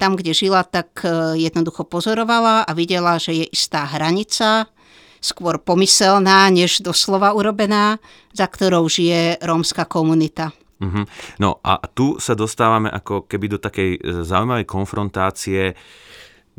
tam, 0.00 0.12
kde 0.16 0.32
žila, 0.32 0.64
tak 0.64 1.04
e, 1.04 1.36
jednoducho 1.36 1.84
pozorovala 1.84 2.64
a 2.64 2.72
videla, 2.72 3.20
že 3.20 3.44
je 3.44 3.46
istá 3.52 3.84
hranica, 3.84 4.72
skôr 5.20 5.60
pomyselná, 5.60 6.48
než 6.48 6.80
doslova 6.80 7.36
urobená, 7.36 8.00
za 8.32 8.48
ktorou 8.48 8.88
žije 8.88 9.38
rómska 9.44 9.84
komunita. 9.84 10.52
Uh-huh. 10.80 11.04
No 11.36 11.60
a 11.60 11.76
tu 11.92 12.16
sa 12.16 12.32
dostávame 12.32 12.88
ako 12.88 13.28
keby 13.28 13.52
do 13.52 13.58
takej 13.60 14.00
e, 14.00 14.24
zaujímavej 14.24 14.64
konfrontácie 14.64 15.76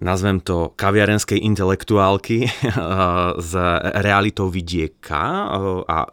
nazvem 0.01 0.41
to 0.41 0.73
kaviarenskej 0.77 1.41
intelektuálky 1.41 2.49
s 3.49 3.53
realitou 4.01 4.49
vidieka 4.49 5.51
a 5.85 6.09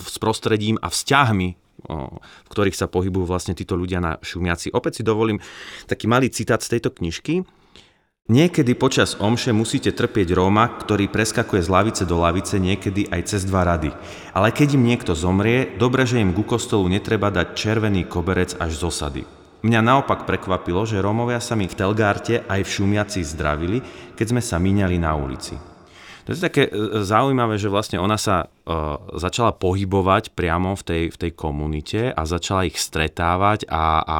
s 0.00 0.16
prostredím 0.16 0.80
a 0.80 0.88
vzťahmi 0.88 1.66
v 1.86 2.48
ktorých 2.50 2.74
sa 2.74 2.90
pohybujú 2.90 3.28
vlastne 3.28 3.54
títo 3.54 3.78
ľudia 3.78 4.02
na 4.02 4.18
šumiaci. 4.18 4.74
Opäť 4.74 5.00
si 5.00 5.02
dovolím 5.06 5.38
taký 5.86 6.10
malý 6.10 6.32
citát 6.34 6.58
z 6.58 6.76
tejto 6.76 6.90
knižky. 6.90 7.46
Niekedy 8.26 8.74
počas 8.74 9.14
omše 9.22 9.54
musíte 9.54 9.94
trpieť 9.94 10.34
Róma, 10.34 10.66
ktorý 10.66 11.06
preskakuje 11.06 11.62
z 11.62 11.70
lavice 11.70 12.02
do 12.02 12.18
lavice, 12.18 12.58
niekedy 12.58 13.06
aj 13.06 13.22
cez 13.22 13.46
dva 13.46 13.62
rady. 13.62 13.94
Ale 14.34 14.50
keď 14.50 14.74
im 14.74 14.82
niekto 14.82 15.14
zomrie, 15.14 15.78
dobre, 15.78 16.02
že 16.10 16.18
im 16.18 16.34
ku 16.34 16.42
kostolu 16.42 16.90
netreba 16.90 17.30
dať 17.30 17.54
červený 17.54 18.10
koberec 18.10 18.58
až 18.58 18.74
z 18.74 18.82
osady. 18.82 19.22
Mňa 19.62 19.78
naopak 19.78 20.26
prekvapilo, 20.26 20.82
že 20.82 20.98
Rómovia 20.98 21.38
sa 21.38 21.54
mi 21.54 21.70
v 21.70 21.78
Telgárte 21.78 22.42
aj 22.50 22.66
v 22.66 22.72
Šumiaci 22.74 23.22
zdravili, 23.22 23.78
keď 24.18 24.26
sme 24.34 24.42
sa 24.42 24.58
míňali 24.58 24.98
na 24.98 25.14
ulici. 25.14 25.54
To 26.26 26.34
je 26.34 26.42
také 26.42 26.66
e, 26.66 27.06
zaujímavé, 27.06 27.54
že 27.62 27.70
vlastne 27.70 28.02
ona 28.02 28.18
sa 28.18 28.50
uh, 28.50 28.98
začala 29.14 29.54
pohybovať 29.54 30.34
priamo 30.34 30.74
v 30.74 30.82
tej, 30.82 31.02
v 31.14 31.16
tej 31.22 31.32
komunite 31.38 32.10
a 32.10 32.26
začala 32.26 32.66
ich 32.66 32.74
stretávať 32.74 33.70
a, 33.70 34.02
a 34.02 34.18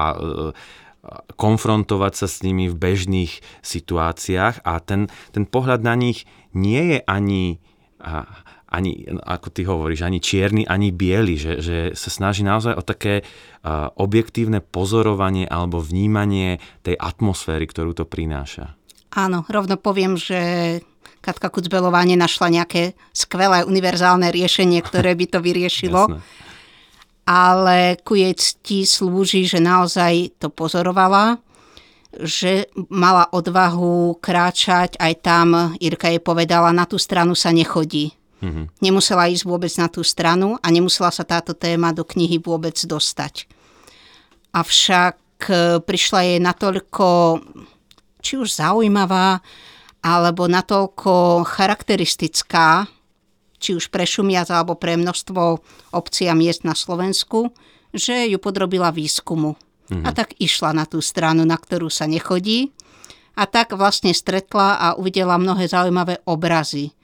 konfrontovať 1.37 2.13
sa 2.15 2.27
s 2.27 2.43
nimi 2.43 2.67
v 2.71 2.77
bežných 2.77 3.33
situáciách 3.63 4.65
a 4.67 4.73
ten, 4.83 5.07
ten 5.31 5.45
pohľad 5.47 5.83
na 5.85 5.95
nich 5.95 6.25
nie 6.57 6.97
je 6.97 6.99
ani, 7.07 7.61
ani, 8.67 9.07
ako 9.23 9.49
ty 9.53 9.63
hovoríš, 9.69 10.03
ani 10.03 10.19
čierny, 10.19 10.63
ani 10.67 10.91
biely, 10.91 11.37
že, 11.39 11.53
že 11.63 11.77
sa 11.95 12.11
snaží 12.11 12.43
naozaj 12.43 12.75
o 12.75 12.83
také 12.83 13.23
objektívne 13.97 14.63
pozorovanie 14.63 15.47
alebo 15.47 15.83
vnímanie 15.83 16.59
tej 16.83 16.99
atmosféry, 16.99 17.67
ktorú 17.67 17.95
to 17.95 18.05
prináša. 18.09 18.75
Áno, 19.17 19.49
rovno 19.49 19.81
poviem, 19.81 20.21
že 20.21 20.41
Katka 21.25 21.51
Kucbelová 21.51 22.05
nenašla 22.07 22.53
nejaké 22.53 22.95
skvelé 23.11 23.67
univerzálne 23.67 24.31
riešenie, 24.31 24.79
ktoré 24.85 25.19
by 25.19 25.27
to 25.27 25.39
vyriešilo. 25.43 26.03
Ale 27.27 27.99
ku 28.07 28.15
jej 28.15 28.33
cti 28.39 28.87
slúži, 28.87 29.51
že 29.51 29.59
naozaj 29.59 30.39
to 30.39 30.47
pozorovala, 30.47 31.43
že 32.23 32.71
mala 32.89 33.27
odvahu 33.35 34.23
kráčať 34.23 34.95
aj 34.97 35.13
tam, 35.21 35.49
Irka 35.83 36.09
jej 36.09 36.23
povedala, 36.23 36.71
na 36.71 36.87
tú 36.87 36.97
stranu 36.97 37.35
sa 37.35 37.51
nechodí. 37.51 38.15
Mm-hmm. 38.41 38.65
Nemusela 38.79 39.27
ísť 39.27 39.43
vôbec 39.43 39.73
na 39.75 39.91
tú 39.91 40.07
stranu 40.07 40.55
a 40.63 40.67
nemusela 40.71 41.11
sa 41.11 41.27
táto 41.27 41.57
téma 41.57 41.91
do 41.91 42.07
knihy 42.07 42.39
vôbec 42.39 42.79
dostať. 42.79 43.49
Avšak 44.55 45.19
e, 45.51 45.55
prišla 45.83 46.21
jej 46.23 46.39
natoľko 46.41 47.09
či 48.27 48.35
už 48.43 48.59
zaujímavá, 48.59 49.39
alebo 50.03 50.51
natoľko 50.51 51.47
charakteristická, 51.47 52.91
či 53.67 53.75
už 53.75 53.91
pre 53.91 54.07
Šumiac 54.07 54.47
alebo 54.55 54.79
pre 54.79 54.95
množstvo 54.95 55.43
obcí 55.91 56.31
a 56.31 56.39
miest 56.39 56.63
na 56.63 56.79
Slovensku, 56.79 57.51
že 57.91 58.31
ju 58.31 58.39
podrobila 58.39 58.95
výskumu. 58.95 59.59
Mm-hmm. 59.91 60.07
A 60.07 60.15
tak 60.15 60.39
išla 60.39 60.71
na 60.71 60.87
tú 60.87 61.03
stranu, 61.03 61.43
na 61.43 61.59
ktorú 61.59 61.91
sa 61.91 62.07
nechodí. 62.07 62.71
A 63.35 63.51
tak 63.51 63.75
vlastne 63.75 64.15
stretla 64.15 64.79
a 64.79 64.87
uvidela 64.95 65.35
mnohé 65.35 65.67
zaujímavé 65.67 66.23
obrazy. 66.25 66.95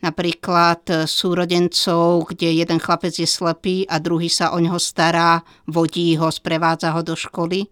Napríklad 0.00 1.08
súrodencov, 1.08 2.30
kde 2.30 2.62
jeden 2.62 2.78
chlapec 2.78 3.16
je 3.16 3.26
slepý 3.26 3.88
a 3.88 3.98
druhý 3.98 4.30
sa 4.30 4.52
o 4.54 4.58
neho 4.60 4.76
stará, 4.76 5.42
vodí 5.66 6.14
ho, 6.14 6.30
sprevádza 6.30 6.92
ho 6.94 7.02
do 7.02 7.16
školy 7.18 7.66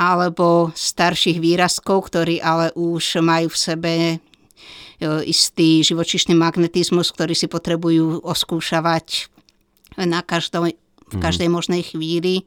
alebo 0.00 0.72
starších 0.72 1.36
výrazkov, 1.44 2.08
ktorí 2.08 2.40
ale 2.40 2.72
už 2.72 3.20
majú 3.20 3.52
v 3.52 3.60
sebe 3.60 3.92
e, 3.92 4.12
istý 5.24 5.80
živočišný 5.80 6.36
magnetizmus, 6.36 7.08
ktorý 7.12 7.32
si 7.32 7.48
potrebujú 7.48 8.20
oskúšavať 8.20 9.32
na 10.04 10.20
každej, 10.20 10.76
v 11.10 11.14
mhm. 11.16 11.22
každej 11.22 11.48
možnej 11.48 11.82
chvíli. 11.82 12.44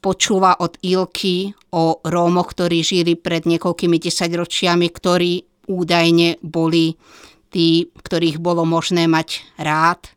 Počúva 0.00 0.56
od 0.56 0.80
Ilky 0.80 1.52
o 1.76 2.00
Rómoch, 2.00 2.56
ktorí 2.56 2.80
žili 2.80 3.20
pred 3.20 3.44
niekoľkými 3.44 4.00
desaťročiami, 4.00 4.88
ktorí 4.88 5.44
údajne 5.68 6.40
boli 6.40 6.96
tí, 7.52 7.92
ktorých 8.00 8.40
bolo 8.40 8.64
možné 8.64 9.04
mať 9.04 9.44
rád. 9.60 10.08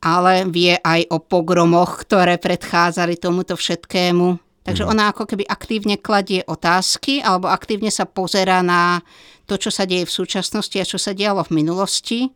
Ale 0.00 0.48
vie 0.48 0.78
aj 0.80 1.10
o 1.12 1.18
pogromoch, 1.20 2.00
ktoré 2.06 2.40
predchádzali 2.40 3.20
tomuto 3.20 3.58
všetkému 3.58 4.45
Takže 4.66 4.82
mm. 4.82 4.90
ona 4.90 5.14
ako 5.14 5.30
keby 5.30 5.46
aktívne 5.46 5.94
kladie 5.94 6.42
otázky 6.42 7.22
alebo 7.22 7.46
aktívne 7.46 7.94
sa 7.94 8.02
pozera 8.02 8.66
na 8.66 8.98
to, 9.46 9.54
čo 9.54 9.70
sa 9.70 9.86
deje 9.86 10.10
v 10.10 10.16
súčasnosti 10.18 10.74
a 10.82 10.88
čo 10.88 10.98
sa 10.98 11.14
dialo 11.14 11.46
v 11.46 11.62
minulosti. 11.62 12.34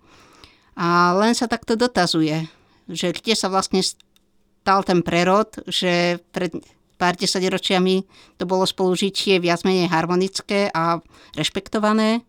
A 0.79 1.13
len 1.19 1.35
sa 1.35 1.51
takto 1.51 1.75
dotazuje, 1.75 2.47
že 2.87 3.11
kde 3.11 3.35
sa 3.35 3.51
vlastne 3.51 3.83
stal 3.83 4.87
ten 4.87 5.03
prerod, 5.03 5.51
že 5.67 6.23
pred 6.31 6.55
pár 7.01 7.19
desaťročiami 7.19 8.07
to 8.39 8.45
bolo 8.47 8.63
spolužitie 8.63 9.43
viac 9.43 9.67
menej 9.67 9.91
harmonické 9.91 10.71
a 10.71 11.03
rešpektované 11.35 12.23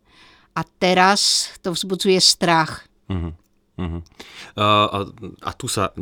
a 0.56 0.60
teraz 0.64 1.52
to 1.60 1.76
vzbudzuje 1.76 2.18
strach. 2.18 2.88
Uh-huh. 3.06 3.36
Uh-huh. 3.78 4.00
Uh, 4.56 4.88
a, 4.88 4.98
a 5.44 5.50
tu 5.52 5.68
sa 5.68 5.92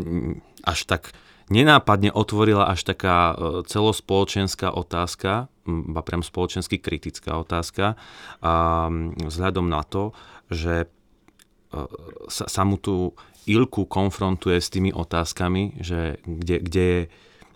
až 0.64 0.86
tak 0.86 1.10
nenápadne 1.50 2.14
otvorila 2.14 2.70
až 2.70 2.86
taká 2.86 3.34
e, 3.34 3.34
celospoločenská 3.66 4.70
otázka, 4.70 5.50
ba 5.66 6.00
priam 6.00 6.24
spoločensky 6.24 6.78
kritická 6.78 7.36
otázka, 7.38 7.94
vzhľadom 9.20 9.66
na 9.68 9.82
to, 9.84 10.16
že 10.48 10.86
e, 10.86 10.86
sa, 12.30 12.46
sa 12.46 12.62
mu 12.62 12.78
tú 12.78 13.12
Ilku 13.48 13.88
konfrontuje 13.88 14.60
s 14.60 14.68
tými 14.68 14.92
otázkami, 14.92 15.80
že 15.80 16.20
kde, 16.22 16.56
kde 16.60 16.82
je 16.82 17.00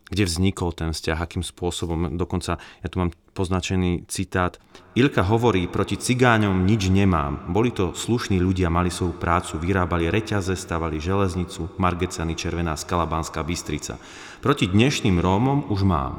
kde 0.09 0.29
vznikol 0.29 0.77
ten 0.77 0.93
vzťah, 0.93 1.19
akým 1.19 1.40
spôsobom. 1.40 2.17
Dokonca, 2.21 2.61
ja 2.61 2.88
tu 2.93 3.01
mám 3.01 3.11
poznačený 3.33 4.07
citát. 4.07 4.61
Ilka 4.95 5.27
hovorí, 5.27 5.67
proti 5.67 5.99
cigáňom 5.99 6.62
nič 6.69 6.93
nemám. 6.93 7.51
Boli 7.51 7.75
to 7.75 7.97
slušní 7.97 8.38
ľudia, 8.38 8.71
mali 8.71 8.93
svoju 8.93 9.17
prácu, 9.17 9.59
vyrábali 9.59 10.12
reťaze, 10.12 10.55
stavali 10.55 11.03
železnicu, 11.03 11.75
Margecany, 11.81 12.38
Červená 12.38 12.79
skala, 12.79 13.09
Banská 13.09 13.43
Bystrica. 13.43 13.99
Proti 14.38 14.71
dnešným 14.71 15.19
Rómom 15.19 15.73
už 15.73 15.83
mám. 15.83 16.12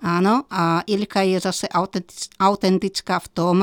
Áno, 0.00 0.48
a 0.48 0.80
Ilka 0.88 1.22
je 1.22 1.38
zase 1.44 1.68
autentická 2.40 3.20
v 3.20 3.28
tom, 3.30 3.56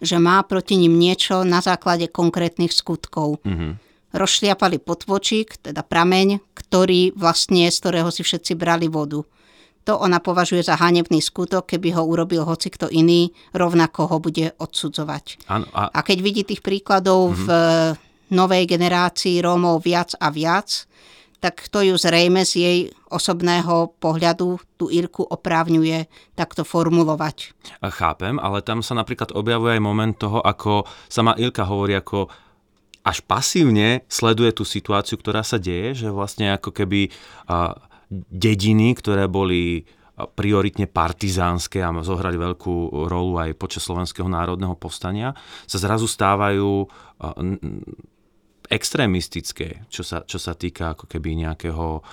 že 0.00 0.16
má 0.16 0.40
proti 0.48 0.80
ním 0.80 0.96
niečo 0.96 1.44
na 1.44 1.60
základe 1.60 2.08
konkrétnych 2.08 2.72
skutkov. 2.72 3.44
Mm-hmm 3.44 3.89
rozšliapali 4.10 4.82
potvočík, 4.82 5.62
teda 5.62 5.86
prameň, 5.86 6.42
ktorý 6.54 7.14
vlastne, 7.14 7.70
z 7.70 7.76
ktorého 7.78 8.10
si 8.10 8.26
všetci 8.26 8.58
brali 8.58 8.90
vodu. 8.90 9.22
To 9.88 9.96
ona 9.96 10.20
považuje 10.20 10.60
za 10.60 10.76
hanebný 10.76 11.24
skutok, 11.24 11.64
keby 11.72 11.96
ho 11.96 12.04
urobil 12.04 12.44
hoci 12.44 12.68
kto 12.68 12.92
iný, 12.92 13.32
rovnako 13.56 14.12
ho 14.12 14.16
bude 14.20 14.52
odsudzovať. 14.60 15.48
Ano, 15.48 15.66
a... 15.72 15.88
a 15.88 16.00
keď 16.04 16.18
vidí 16.20 16.42
tých 16.44 16.60
príkladov 16.60 17.32
mm-hmm. 17.32 17.44
v 17.44 17.48
novej 18.30 18.64
generácii 18.68 19.40
Rómov 19.40 19.82
viac 19.82 20.14
a 20.20 20.28
viac, 20.30 20.86
tak 21.40 21.72
to 21.72 21.80
ju 21.80 21.96
zrejme 21.96 22.44
z 22.44 22.52
jej 22.52 22.78
osobného 23.08 23.96
pohľadu 23.96 24.60
tú 24.76 24.92
Irku 24.92 25.24
oprávňuje 25.24 26.06
takto 26.36 26.68
formulovať. 26.68 27.56
Chápem, 27.80 28.36
ale 28.36 28.60
tam 28.60 28.84
sa 28.84 28.92
napríklad 28.92 29.32
objavuje 29.32 29.80
aj 29.80 29.82
moment 29.82 30.12
toho, 30.12 30.44
ako 30.44 30.84
sama 31.08 31.32
Ilka 31.40 31.64
hovorí 31.64 31.96
ako 31.96 32.28
až 33.00 33.24
pasívne 33.24 34.04
sleduje 34.12 34.52
tú 34.52 34.68
situáciu, 34.68 35.16
ktorá 35.16 35.40
sa 35.40 35.56
deje, 35.56 36.04
že 36.04 36.08
vlastne 36.12 36.52
ako 36.52 36.72
keby 36.74 37.08
dediny, 38.10 38.92
ktoré 38.98 39.24
boli 39.30 39.88
prioritne 40.36 40.84
partizánske 40.84 41.80
a 41.80 41.88
zohrali 42.04 42.36
veľkú 42.36 43.08
rolu 43.08 43.40
aj 43.40 43.56
počas 43.56 43.88
Slovenského 43.88 44.28
národného 44.28 44.76
povstania, 44.76 45.32
sa 45.64 45.80
zrazu 45.80 46.04
stávajú 46.04 46.84
extrémistické, 48.68 49.88
čo 49.88 50.04
sa, 50.04 50.20
čo 50.28 50.36
sa 50.36 50.52
týka 50.52 50.92
ako 50.92 51.08
keby 51.08 51.48
nejakého 51.48 52.04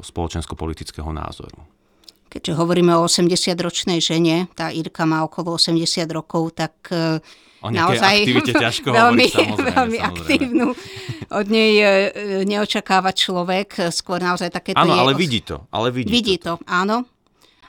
spoločensko-politického 0.00 1.12
názoru. 1.12 1.68
Keďže 2.32 2.56
hovoríme 2.58 2.96
o 2.98 3.06
80-ročnej 3.06 4.00
žene, 4.00 4.50
tá 4.58 4.72
Irka 4.72 5.04
má 5.04 5.22
okolo 5.22 5.54
80 5.54 6.02
rokov, 6.10 6.56
tak 6.56 6.90
O 7.64 7.72
naozaj 7.72 8.28
aktivite 8.28 8.52
ťažko 8.68 8.88
veľmi, 8.92 9.24
hovoriť, 9.24 9.56
veľmi 9.56 9.98
samozrejme. 9.98 10.04
aktívnu. 10.04 10.66
Od 11.32 11.46
nej 11.48 11.72
e, 11.80 11.86
neočakáva 12.44 13.16
človek, 13.16 13.88
skôr 13.88 14.20
naozaj 14.20 14.52
takéto 14.52 14.84
Áno, 14.84 14.92
je... 14.92 15.00
ale 15.00 15.12
vidí 15.16 15.40
to. 15.40 15.64
Ale 15.72 15.88
vidí, 15.88 16.12
vidí 16.12 16.36
to, 16.36 16.60
áno. 16.68 17.08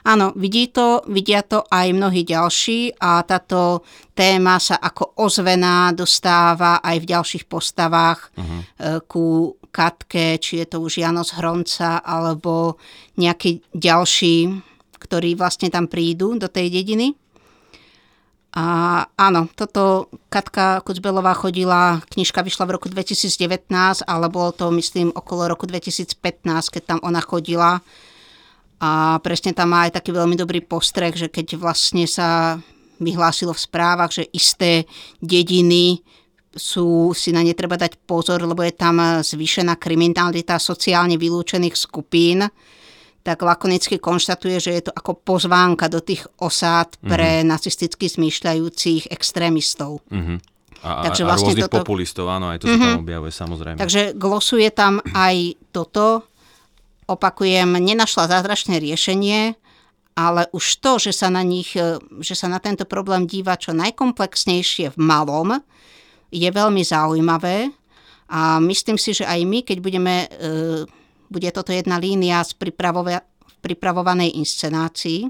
Áno, 0.06 0.30
vidí 0.38 0.70
to, 0.70 1.02
vidia 1.10 1.42
to 1.42 1.66
aj 1.66 1.90
mnohí 1.90 2.22
ďalší 2.22 2.94
a 3.02 3.26
táto 3.26 3.82
téma 4.14 4.62
sa 4.62 4.78
ako 4.78 5.18
ozvená 5.18 5.90
dostáva 5.90 6.78
aj 6.78 6.96
v 7.02 7.10
ďalších 7.10 7.44
postavách 7.50 8.30
uh-huh. 8.38 9.02
ku 9.10 9.58
Katke, 9.74 10.38
či 10.38 10.62
je 10.62 10.66
to 10.70 10.78
už 10.78 11.02
Janos 11.02 11.34
Hronca 11.34 12.06
alebo 12.06 12.78
nejaký 13.18 13.66
ďalší, 13.74 14.54
ktorí 14.94 15.34
vlastne 15.34 15.74
tam 15.74 15.90
prídu 15.90 16.38
do 16.38 16.46
tej 16.46 16.70
dediny. 16.70 17.10
A 18.56 18.64
áno, 19.20 19.52
toto 19.52 20.08
Katka 20.32 20.80
Kucbelová 20.80 21.36
chodila, 21.36 22.00
knižka 22.08 22.40
vyšla 22.40 22.64
v 22.64 22.74
roku 22.80 22.88
2019, 22.88 23.68
ale 24.08 24.26
bolo 24.32 24.48
to 24.56 24.72
myslím 24.72 25.12
okolo 25.12 25.52
roku 25.52 25.68
2015, 25.68 26.16
keď 26.72 26.82
tam 26.96 26.98
ona 27.04 27.20
chodila. 27.20 27.84
A 28.80 29.20
presne 29.20 29.52
tam 29.52 29.76
má 29.76 29.84
aj 29.84 30.00
taký 30.00 30.16
veľmi 30.16 30.40
dobrý 30.40 30.64
postreh, 30.64 31.12
že 31.12 31.28
keď 31.28 31.60
vlastne 31.60 32.08
sa 32.08 32.56
vyhlásilo 32.96 33.52
v 33.52 33.60
správach, 33.60 34.08
že 34.08 34.24
isté 34.32 34.88
dediny 35.20 36.00
sú, 36.56 37.12
si 37.12 37.36
na 37.36 37.44
ne 37.44 37.52
treba 37.52 37.76
dať 37.76 38.08
pozor, 38.08 38.40
lebo 38.40 38.64
je 38.64 38.72
tam 38.72 39.20
zvýšená 39.20 39.76
kriminalita 39.76 40.56
sociálne 40.56 41.20
vylúčených 41.20 41.76
skupín, 41.76 42.48
tak 43.26 43.42
lakonicky 43.42 43.98
konštatuje, 43.98 44.62
že 44.62 44.70
je 44.78 44.82
to 44.86 44.92
ako 44.94 45.18
pozvánka 45.18 45.90
do 45.90 45.98
tých 45.98 46.22
osád 46.38 46.94
pre 47.02 47.42
mm-hmm. 47.42 47.50
nacisticky 47.50 48.06
zmýšľajúcich 48.06 49.10
extrémistov. 49.10 49.98
Mm-hmm. 50.14 50.38
A, 50.86 51.10
Takže 51.10 51.26
vlastne 51.26 51.50
a 51.50 51.58
rôznych 51.58 51.66
toto... 51.66 51.82
populistov, 51.82 52.30
áno, 52.30 52.54
aj 52.54 52.62
to 52.62 52.70
mm-hmm. 52.70 52.78
sa 52.78 52.86
tam 52.86 52.94
mhm. 52.94 53.02
objavuje 53.02 53.32
samozrejme. 53.34 53.78
Takže 53.82 54.02
glosuje 54.14 54.68
tam 54.70 55.02
aj 55.10 55.58
toto. 55.74 56.22
Opakujem, 57.10 57.66
nenašla 57.74 58.30
zázračné 58.30 58.78
riešenie, 58.78 59.58
ale 60.14 60.46
už 60.54 60.78
to, 60.78 61.02
že 61.02 61.10
sa 61.10 61.26
na 61.26 61.42
nich, 61.42 61.74
že 62.22 62.34
sa 62.38 62.46
na 62.46 62.62
tento 62.62 62.86
problém 62.86 63.26
díva 63.26 63.58
čo 63.58 63.74
najkomplexnejšie 63.74 64.94
v 64.94 64.98
malom, 65.02 65.58
je 66.30 66.46
veľmi 66.46 66.82
zaujímavé. 66.82 67.74
A 68.26 68.58
myslím 68.58 68.98
si, 68.98 69.14
že 69.14 69.22
aj 69.22 69.38
my, 69.46 69.62
keď 69.62 69.78
budeme 69.78 70.26
e, 70.26 70.28
bude 71.36 71.52
toto 71.52 71.76
jedna 71.76 72.00
línia 72.00 72.40
z 72.40 72.56
pripravovanej 73.60 74.40
inscenácii, 74.40 75.28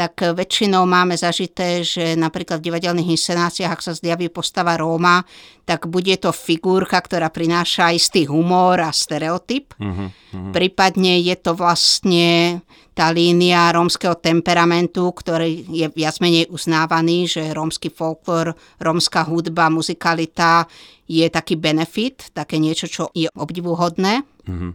tak 0.00 0.22
väčšinou 0.22 0.88
máme 0.88 1.12
zažité, 1.12 1.84
že 1.84 2.16
napríklad 2.16 2.62
v 2.62 2.72
divadelných 2.72 3.12
inscenáciách, 3.20 3.68
ak 3.68 3.84
sa 3.84 3.92
zjaví 3.92 4.32
postava 4.32 4.78
Róma, 4.80 5.20
tak 5.68 5.90
bude 5.92 6.16
to 6.16 6.32
figurka, 6.32 6.96
ktorá 6.96 7.28
prináša 7.28 7.92
istý 7.92 8.24
humor 8.24 8.80
a 8.80 8.96
stereotyp. 8.96 9.76
Uh-huh, 9.76 10.08
uh-huh. 10.08 10.52
Prípadne 10.56 11.20
je 11.20 11.36
to 11.36 11.52
vlastne 11.52 12.62
tá 12.96 13.12
línia 13.12 13.68
rómskeho 13.76 14.16
temperamentu, 14.16 15.04
ktorý 15.12 15.68
je 15.68 15.86
viac 15.92 16.16
menej 16.24 16.48
uznávaný, 16.48 17.28
že 17.28 17.52
rómsky 17.52 17.92
folklór, 17.92 18.56
rómska 18.80 19.28
hudba, 19.28 19.68
muzikalita 19.68 20.64
je 21.04 21.28
taký 21.28 21.60
benefit, 21.60 22.32
také 22.32 22.56
niečo, 22.56 22.88
čo 22.88 23.02
je 23.12 23.28
obdivuhodné. 23.36 24.24
Uh-huh 24.48 24.72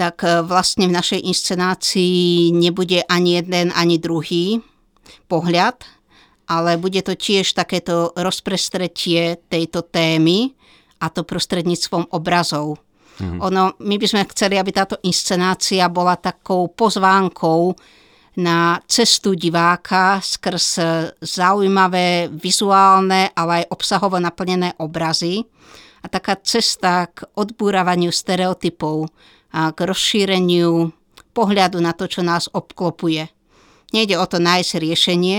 tak 0.00 0.24
e, 0.24 0.40
vlastne 0.40 0.88
v 0.88 0.96
našej 0.96 1.20
inscenácii 1.28 2.56
nebude 2.56 3.04
ani 3.04 3.36
jeden, 3.36 3.68
ani 3.76 4.00
druhý 4.00 4.64
pohľad, 5.28 5.84
ale 6.48 6.80
bude 6.80 7.04
to 7.04 7.12
tiež 7.12 7.52
takéto 7.52 8.16
rozprestretie 8.16 9.44
tejto 9.52 9.84
témy 9.84 10.56
a 11.04 11.12
to 11.12 11.20
prostredníctvom 11.20 12.16
obrazov. 12.16 12.80
Mm-hmm. 13.20 13.38
Ono, 13.44 13.76
my 13.76 13.96
by 14.00 14.06
sme 14.08 14.24
chceli, 14.32 14.56
aby 14.56 14.72
táto 14.72 14.96
inscenácia 15.04 15.84
bola 15.92 16.16
takou 16.16 16.72
pozvánkou 16.72 17.76
na 18.40 18.80
cestu 18.88 19.36
diváka 19.36 20.16
skrz 20.24 20.80
zaujímavé 21.20 22.32
vizuálne, 22.32 23.28
ale 23.36 23.52
aj 23.60 23.70
obsahovo 23.76 24.16
naplnené 24.16 24.80
obrazy 24.80 25.44
a 26.00 26.06
taká 26.08 26.40
cesta 26.40 27.12
k 27.12 27.28
odbúravaniu 27.36 28.08
stereotypov, 28.08 29.12
k 29.50 29.78
rozšíreniu 29.78 30.94
pohľadu 31.34 31.78
na 31.82 31.94
to, 31.94 32.06
čo 32.06 32.22
nás 32.22 32.46
obklopuje. 32.50 33.30
Nejde 33.90 34.18
o 34.18 34.26
to 34.26 34.38
nájsť 34.38 34.78
riešenie, 34.78 35.38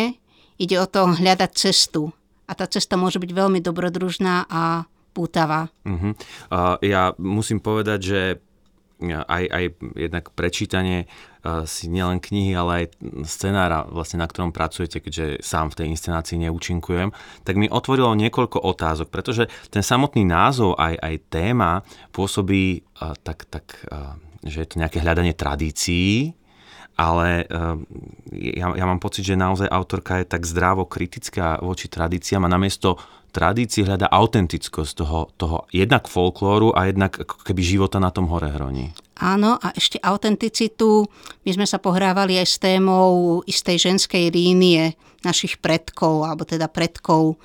ide 0.60 0.76
o 0.80 0.88
to 0.88 1.15
hľadať 1.15 1.52
cestu. 1.56 2.12
A 2.47 2.52
tá 2.52 2.67
cesta 2.67 3.00
môže 3.00 3.15
byť 3.15 3.32
veľmi 3.32 3.63
dobrodružná 3.63 4.43
a 4.52 4.84
pútavá. 5.15 5.71
Uh-huh. 5.88 6.12
Uh, 6.52 6.76
ja 6.84 7.15
musím 7.15 7.63
povedať, 7.63 8.00
že 8.04 8.19
aj, 9.09 9.43
aj 9.49 9.63
jednak 9.97 10.29
prečítanie 10.37 11.09
uh, 11.41 11.65
si 11.65 11.89
nielen 11.89 12.21
knihy, 12.21 12.53
ale 12.53 12.71
aj 12.73 12.85
scenára, 13.25 13.89
vlastne, 13.89 14.21
na 14.21 14.29
ktorom 14.29 14.53
pracujete, 14.53 15.01
keďže 15.01 15.41
sám 15.41 15.73
v 15.73 15.77
tej 15.81 15.87
inscenácii 15.97 16.37
neúčinkujem, 16.45 17.09
tak 17.41 17.57
mi 17.57 17.65
otvorilo 17.65 18.13
niekoľko 18.13 18.61
otázok, 18.61 19.09
pretože 19.09 19.49
ten 19.73 19.81
samotný 19.81 20.21
názov, 20.21 20.77
aj, 20.77 20.95
aj 21.01 21.15
téma 21.33 21.81
pôsobí 22.13 22.85
uh, 23.01 23.17
tak, 23.25 23.49
tak 23.49 23.65
uh, 23.89 24.13
že 24.45 24.65
je 24.65 24.69
to 24.69 24.79
nejaké 24.81 25.01
hľadanie 25.01 25.33
tradícií, 25.33 26.37
ale 27.01 27.49
ja, 28.35 28.67
ja 28.77 28.85
mám 28.85 29.01
pocit, 29.01 29.25
že 29.25 29.39
naozaj 29.39 29.65
autorka 29.73 30.21
je 30.21 30.25
tak 30.27 30.45
zdravo 30.45 30.85
kritická 30.85 31.57
voči 31.63 31.89
tradíciám 31.89 32.45
a 32.45 32.51
namiesto 32.51 32.99
tradícii 33.32 33.88
hľada 33.88 34.12
autentickosť 34.12 34.91
toho, 34.94 35.20
toho 35.39 35.58
jednak 35.72 36.12
folklóru 36.12 36.76
a 36.76 36.91
jednak 36.91 37.15
ako 37.15 37.48
keby 37.48 37.62
života 37.63 37.98
na 37.98 38.12
tom 38.12 38.28
hore 38.28 38.52
hroní. 38.52 38.91
Áno, 39.22 39.56
a 39.58 39.72
ešte 39.72 40.02
autenticitu. 40.04 41.08
My 41.48 41.52
sme 41.56 41.65
sa 41.65 41.80
pohrávali 41.80 42.36
aj 42.41 42.48
s 42.48 42.58
témou 42.60 43.39
istej 43.48 43.91
ženskej 43.91 44.34
línie 44.34 44.98
našich 45.24 45.62
predkov, 45.62 46.26
alebo 46.26 46.44
teda 46.44 46.67
predkov, 46.67 47.38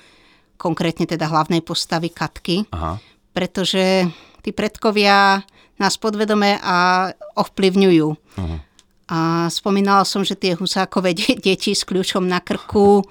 konkrétne 0.57 1.05
teda 1.05 1.29
hlavnej 1.29 1.61
postavy 1.61 2.11
Katky. 2.11 2.65
Aha. 2.73 2.97
Pretože 3.37 4.09
tí 4.41 4.51
predkovia 4.57 5.45
nás 5.77 6.01
podvedome 6.01 6.57
a 6.65 7.13
ovplyvňujú. 7.37 8.09
Aha. 8.41 8.57
A 9.07 9.19
spomínala 9.53 10.03
som, 10.03 10.27
že 10.27 10.35
tie 10.35 10.59
husákové 10.59 11.15
deti 11.47 11.77
s 11.77 11.87
kľúčom 11.87 12.27
na 12.27 12.43
krku 12.43 13.07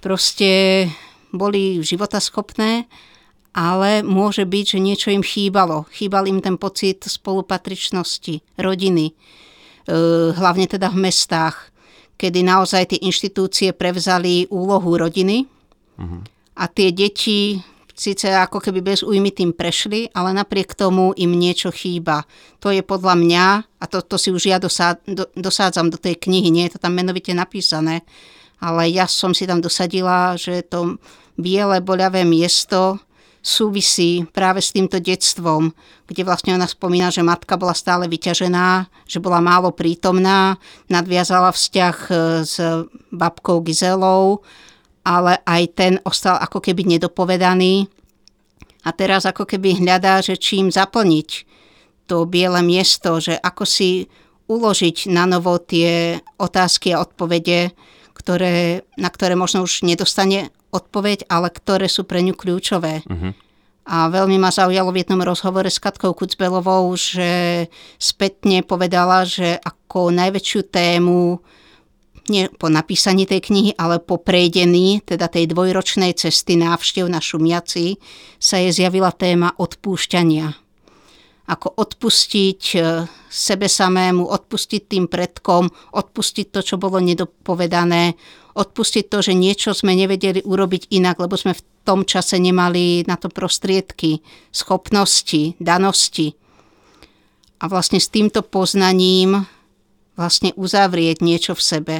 proste 0.00 0.84
boli 1.30 1.82
životaschopné, 1.82 2.86
ale 3.50 4.06
môže 4.06 4.46
byť, 4.46 4.64
že 4.76 4.78
niečo 4.78 5.08
im 5.10 5.26
chýbalo. 5.26 5.86
Chýbal 5.90 6.30
im 6.30 6.38
ten 6.38 6.54
pocit 6.54 7.02
spolupatričnosti, 7.02 8.58
rodiny, 8.58 9.10
e, 9.10 9.14
hlavne 10.34 10.66
teda 10.70 10.90
v 10.94 11.10
mestách, 11.10 11.74
kedy 12.14 12.46
naozaj 12.46 12.94
tie 12.94 13.00
inštitúcie 13.02 13.74
prevzali 13.74 14.46
úlohu 14.52 14.94
rodiny 14.94 15.48
uh-huh. 15.96 16.20
a 16.60 16.64
tie 16.68 16.92
deti 16.92 17.58
síce 18.00 18.32
ako 18.32 18.64
keby 18.64 18.80
bez 18.80 19.04
újmy 19.04 19.28
tým 19.28 19.52
prešli, 19.52 20.08
ale 20.16 20.32
napriek 20.32 20.72
tomu 20.72 21.12
im 21.20 21.36
niečo 21.36 21.68
chýba. 21.68 22.24
To 22.64 22.72
je 22.72 22.80
podľa 22.80 23.12
mňa, 23.12 23.44
a 23.76 23.84
to, 23.84 24.00
to 24.00 24.16
si 24.16 24.32
už 24.32 24.48
ja 24.48 24.56
dosá, 24.56 24.96
do, 25.04 25.28
dosádzam 25.36 25.92
do 25.92 26.00
tej 26.00 26.16
knihy, 26.16 26.48
nie 26.48 26.64
je 26.68 26.80
to 26.80 26.82
tam 26.88 26.96
menovite 26.96 27.36
napísané, 27.36 28.00
ale 28.60 28.92
ja 28.92 29.08
som 29.08 29.32
si 29.32 29.48
tam 29.48 29.64
dosadila, 29.64 30.36
že 30.36 30.60
to 30.62 31.00
biele 31.40 31.80
boľavé 31.80 32.28
miesto 32.28 33.00
súvisí 33.40 34.28
práve 34.36 34.60
s 34.60 34.76
týmto 34.76 35.00
detstvom, 35.00 35.72
kde 36.04 36.22
vlastne 36.28 36.52
ona 36.52 36.68
spomína, 36.68 37.08
že 37.08 37.24
matka 37.24 37.56
bola 37.56 37.72
stále 37.72 38.04
vyťažená, 38.04 38.84
že 39.08 39.16
bola 39.16 39.40
málo 39.40 39.72
prítomná, 39.72 40.60
nadviazala 40.92 41.48
vzťah 41.48 41.96
e, 41.96 42.12
s 42.44 42.60
babkou 43.08 43.64
Gizelou, 43.64 44.44
ale 45.00 45.40
aj 45.48 45.62
ten 45.72 45.92
ostal 46.04 46.36
ako 46.36 46.60
keby 46.60 46.84
nedopovedaný. 46.84 47.88
A 48.84 48.92
teraz 48.92 49.24
ako 49.24 49.48
keby 49.48 49.80
hľadá, 49.80 50.20
že 50.20 50.36
čím 50.36 50.68
zaplniť 50.68 51.48
to 52.04 52.28
biele 52.28 52.60
miesto, 52.60 53.24
že 53.24 53.40
ako 53.40 53.64
si 53.64 54.04
uložiť 54.52 55.08
na 55.08 55.24
novo 55.24 55.56
tie 55.62 56.20
otázky 56.36 56.92
a 56.92 57.00
odpovede, 57.06 57.72
ktoré, 58.20 58.84
na 59.00 59.08
ktoré 59.08 59.32
možno 59.32 59.64
už 59.64 59.88
nedostane 59.88 60.52
odpoveď, 60.68 61.24
ale 61.32 61.48
ktoré 61.48 61.88
sú 61.88 62.04
pre 62.04 62.20
ňu 62.20 62.36
kľúčové. 62.36 63.00
Uh-huh. 63.08 63.32
A 63.88 64.12
veľmi 64.12 64.36
ma 64.36 64.52
zaujalo 64.52 64.92
v 64.92 65.02
jednom 65.02 65.24
rozhovore 65.24 65.66
s 65.66 65.80
Katkou 65.80 66.12
Kucbelovou, 66.12 66.92
že 66.94 67.66
spätne 67.96 68.60
povedala, 68.60 69.24
že 69.24 69.56
ako 69.56 70.12
najväčšiu 70.12 70.60
tému 70.68 71.40
nie 72.30 72.46
po 72.46 72.70
napísaní 72.70 73.26
tej 73.26 73.50
knihy, 73.50 73.70
ale 73.74 73.98
po 73.98 74.22
prejdení, 74.22 75.02
teda 75.02 75.26
tej 75.26 75.50
dvojročnej 75.50 76.14
cesty 76.14 76.54
návštev 76.54 77.10
na 77.10 77.18
Šumiaci, 77.18 77.98
sa 78.38 78.62
je 78.62 78.70
zjavila 78.70 79.10
téma 79.10 79.50
odpúšťania. 79.58 80.54
Ako 81.50 81.74
odpustiť 81.74 82.62
e, 82.78 82.78
sebe 83.26 83.66
samému, 83.66 84.22
odpustiť 84.22 84.82
tým 84.86 85.10
predkom, 85.10 85.66
odpustiť 85.98 86.46
to, 86.54 86.60
čo 86.62 86.78
bolo 86.78 87.02
nedopovedané, 87.02 88.14
odpustiť 88.54 89.04
to, 89.10 89.18
že 89.18 89.34
niečo 89.34 89.74
sme 89.74 89.98
nevedeli 89.98 90.46
urobiť 90.46 90.94
inak, 90.94 91.18
lebo 91.18 91.34
sme 91.34 91.58
v 91.58 91.62
tom 91.82 92.06
čase 92.06 92.38
nemali 92.38 93.02
na 93.06 93.18
to 93.18 93.26
prostriedky, 93.26 94.22
schopnosti, 94.54 95.58
danosti. 95.58 96.38
A 97.60 97.66
vlastne 97.66 97.98
s 97.98 98.08
týmto 98.08 98.46
poznaním 98.46 99.44
vlastne 100.14 100.52
uzavrieť 100.54 101.24
niečo 101.24 101.52
v 101.56 101.62
sebe. 101.62 101.96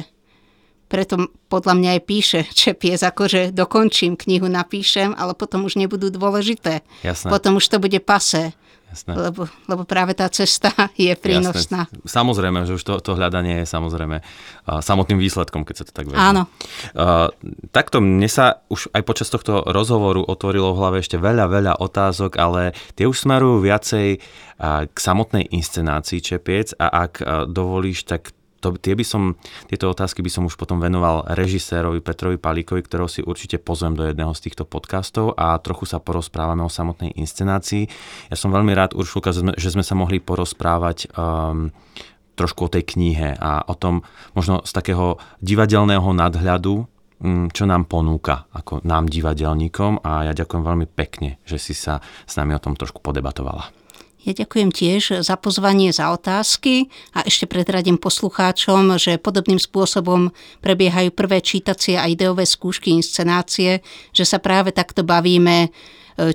Preto 0.91 1.31
podľa 1.47 1.73
mňa 1.79 1.89
aj 1.97 2.01
píše 2.03 2.39
Čepies, 2.59 3.01
akože 3.01 3.55
dokončím 3.55 4.19
knihu, 4.19 4.51
napíšem, 4.51 5.15
ale 5.15 5.33
potom 5.33 5.63
už 5.63 5.79
nebudú 5.79 6.11
dôležité. 6.11 6.83
Jasné. 7.01 7.31
Potom 7.31 7.57
už 7.57 7.65
to 7.71 7.77
bude 7.79 7.97
pase. 8.03 8.51
Jasné. 8.91 9.15
Lebo, 9.15 9.47
lebo 9.71 9.87
práve 9.87 10.11
tá 10.11 10.27
cesta 10.27 10.75
je 10.99 11.15
prínosná. 11.15 11.87
Jasné. 11.87 12.03
Samozrejme, 12.03 12.67
že 12.67 12.75
už 12.75 12.83
to, 12.83 12.93
to 12.99 13.15
hľadanie 13.15 13.63
je 13.63 13.67
samozrejme 13.71 14.19
uh, 14.19 14.83
samotným 14.83 15.15
výsledkom, 15.15 15.63
keď 15.63 15.75
sa 15.79 15.85
to 15.87 15.95
tak 15.95 16.11
vezme. 16.11 16.19
Áno. 16.19 16.43
Uh, 16.91 17.31
takto 17.71 18.03
mne 18.03 18.27
sa 18.27 18.59
už 18.67 18.91
aj 18.91 19.03
počas 19.07 19.31
tohto 19.31 19.63
rozhovoru 19.63 20.27
otvorilo 20.27 20.75
v 20.75 20.79
hlave 20.83 20.97
ešte 20.99 21.15
veľa, 21.15 21.47
veľa 21.47 21.73
otázok, 21.79 22.35
ale 22.35 22.75
tie 22.99 23.07
už 23.07 23.15
smerujú 23.15 23.63
viacej 23.63 24.19
uh, 24.19 24.83
k 24.91 24.97
samotnej 24.99 25.47
inscenácii 25.55 26.19
Čepiec 26.19 26.75
a 26.75 27.07
ak 27.07 27.13
uh, 27.23 27.47
dovolíš, 27.47 28.03
tak 28.03 28.35
to, 28.61 28.77
tie 28.77 28.93
by 28.93 29.01
som, 29.01 29.33
tieto 29.65 29.89
otázky 29.89 30.21
by 30.21 30.29
som 30.29 30.45
už 30.45 30.55
potom 30.55 30.77
venoval 30.77 31.25
režisérovi 31.33 31.99
Petrovi 31.99 32.37
Palíkovi, 32.37 32.85
ktorého 32.85 33.09
si 33.09 33.25
určite 33.25 33.57
pozvem 33.57 33.97
do 33.97 34.05
jedného 34.05 34.31
z 34.37 34.47
týchto 34.47 34.63
podcastov 34.69 35.33
a 35.33 35.57
trochu 35.57 35.89
sa 35.89 35.97
porozprávame 35.97 36.61
o 36.61 36.69
samotnej 36.69 37.17
inscenácii. 37.17 37.89
Ja 38.29 38.37
som 38.37 38.53
veľmi 38.53 38.71
rád, 38.77 38.93
Uršulka, 38.93 39.33
že 39.33 39.69
sme, 39.73 39.81
sa 39.81 39.97
mohli 39.97 40.21
porozprávať 40.21 41.09
um, 41.17 41.73
trošku 42.37 42.69
o 42.69 42.71
tej 42.71 42.85
knihe 42.85 43.33
a 43.41 43.65
o 43.65 43.73
tom 43.73 44.05
možno 44.37 44.61
z 44.61 44.71
takého 44.71 45.17
divadelného 45.41 46.05
nadhľadu, 46.13 46.85
um, 46.85 47.49
čo 47.49 47.65
nám 47.65 47.89
ponúka 47.89 48.45
ako 48.53 48.85
nám 48.85 49.09
divadelníkom 49.09 50.05
a 50.05 50.29
ja 50.29 50.33
ďakujem 50.37 50.63
veľmi 50.63 50.87
pekne, 50.93 51.41
že 51.49 51.57
si 51.57 51.73
sa 51.73 51.99
s 52.29 52.37
nami 52.37 52.53
o 52.53 52.61
tom 52.61 52.77
trošku 52.77 53.01
podebatovala. 53.01 53.80
Ja 54.21 54.37
ďakujem 54.37 54.69
tiež 54.69 55.25
za 55.25 55.33
pozvanie, 55.33 55.89
za 55.89 56.13
otázky 56.13 56.93
a 57.17 57.25
ešte 57.25 57.49
predradím 57.49 57.97
poslucháčom, 57.97 58.93
že 59.01 59.17
podobným 59.17 59.57
spôsobom 59.57 60.29
prebiehajú 60.61 61.09
prvé 61.09 61.41
čítacie 61.41 61.97
a 61.97 62.05
ideové 62.05 62.45
skúšky 62.45 62.93
inscenácie, 62.93 63.81
že 64.13 64.21
sa 64.21 64.37
práve 64.37 64.77
takto 64.77 65.01
bavíme 65.01 65.65
e, 65.65 65.69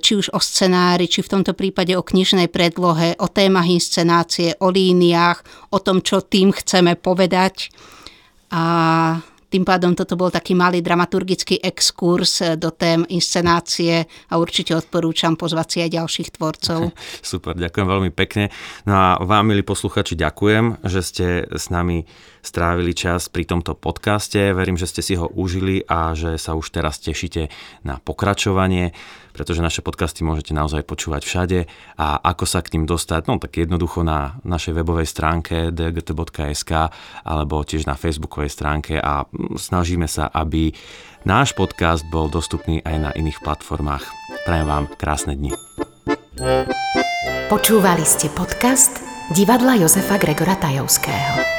či 0.03 0.19
už 0.19 0.35
o 0.35 0.43
scenári, 0.43 1.07
či 1.07 1.23
v 1.23 1.31
tomto 1.39 1.55
prípade 1.55 1.95
o 1.95 2.03
knižnej 2.03 2.51
predlohe, 2.51 3.15
o 3.23 3.31
témach 3.31 3.71
inscenácie, 3.71 4.59
o 4.59 4.67
líniách, 4.67 5.71
o 5.71 5.79
tom, 5.79 6.03
čo 6.03 6.27
tým 6.27 6.51
chceme 6.51 6.99
povedať. 6.99 7.71
A 8.51 9.23
tým 9.57 9.65
pádom 9.65 9.97
toto 9.97 10.21
bol 10.21 10.29
taký 10.29 10.53
malý 10.53 10.85
dramaturgický 10.85 11.65
exkurs 11.65 12.45
do 12.61 12.69
tém 12.77 13.09
inscenácie 13.09 14.05
a 14.29 14.37
určite 14.37 14.77
odporúčam 14.77 15.33
pozvať 15.33 15.67
si 15.73 15.79
aj 15.81 15.91
ďalších 15.97 16.29
tvorcov. 16.37 16.93
Super, 17.33 17.57
ďakujem 17.57 17.89
veľmi 17.89 18.13
pekne. 18.13 18.53
No 18.85 18.93
a 18.93 19.09
vám, 19.25 19.49
milí 19.49 19.65
posluchači, 19.65 20.13
ďakujem, 20.13 20.85
že 20.85 21.01
ste 21.01 21.27
s 21.49 21.73
nami 21.73 22.05
strávili 22.45 22.93
čas 22.93 23.33
pri 23.33 23.49
tomto 23.49 23.73
podcaste. 23.73 24.53
Verím, 24.53 24.77
že 24.77 24.93
ste 24.93 25.01
si 25.01 25.17
ho 25.17 25.25
užili 25.33 25.81
a 25.89 26.13
že 26.13 26.37
sa 26.37 26.53
už 26.53 26.69
teraz 26.69 27.01
tešíte 27.01 27.49
na 27.81 27.97
pokračovanie, 27.97 28.93
pretože 29.37 29.61
naše 29.61 29.85
podcasty 29.85 30.25
môžete 30.25 30.57
naozaj 30.57 30.89
počúvať 30.89 31.23
všade 31.29 31.59
a 32.01 32.17
ako 32.25 32.49
sa 32.49 32.65
k 32.65 32.73
ním 32.73 32.89
dostať, 32.89 33.29
no 33.29 33.37
tak 33.37 33.61
jednoducho 33.61 34.01
na 34.01 34.41
našej 34.49 34.81
webovej 34.81 35.05
stránke 35.05 35.69
dgt.sk 35.77 36.73
alebo 37.21 37.61
tiež 37.61 37.85
na 37.85 38.01
facebookovej 38.01 38.49
stránke 38.49 38.97
a 38.97 39.29
snažíme 39.61 40.09
sa, 40.09 40.33
aby 40.33 40.73
náš 41.29 41.53
podcast 41.53 42.09
bol 42.09 42.33
dostupný 42.33 42.81
aj 42.81 42.97
na 42.97 43.11
iných 43.13 43.45
platformách. 43.45 44.09
Prajem 44.49 44.67
vám 44.67 44.85
krásne 44.97 45.37
dni. 45.37 45.53
Počúvali 47.53 48.03
ste 48.09 48.33
podcast 48.33 49.05
divadla 49.37 49.77
Jozefa 49.77 50.17
Gregora 50.17 50.57
Tajovského. 50.57 51.56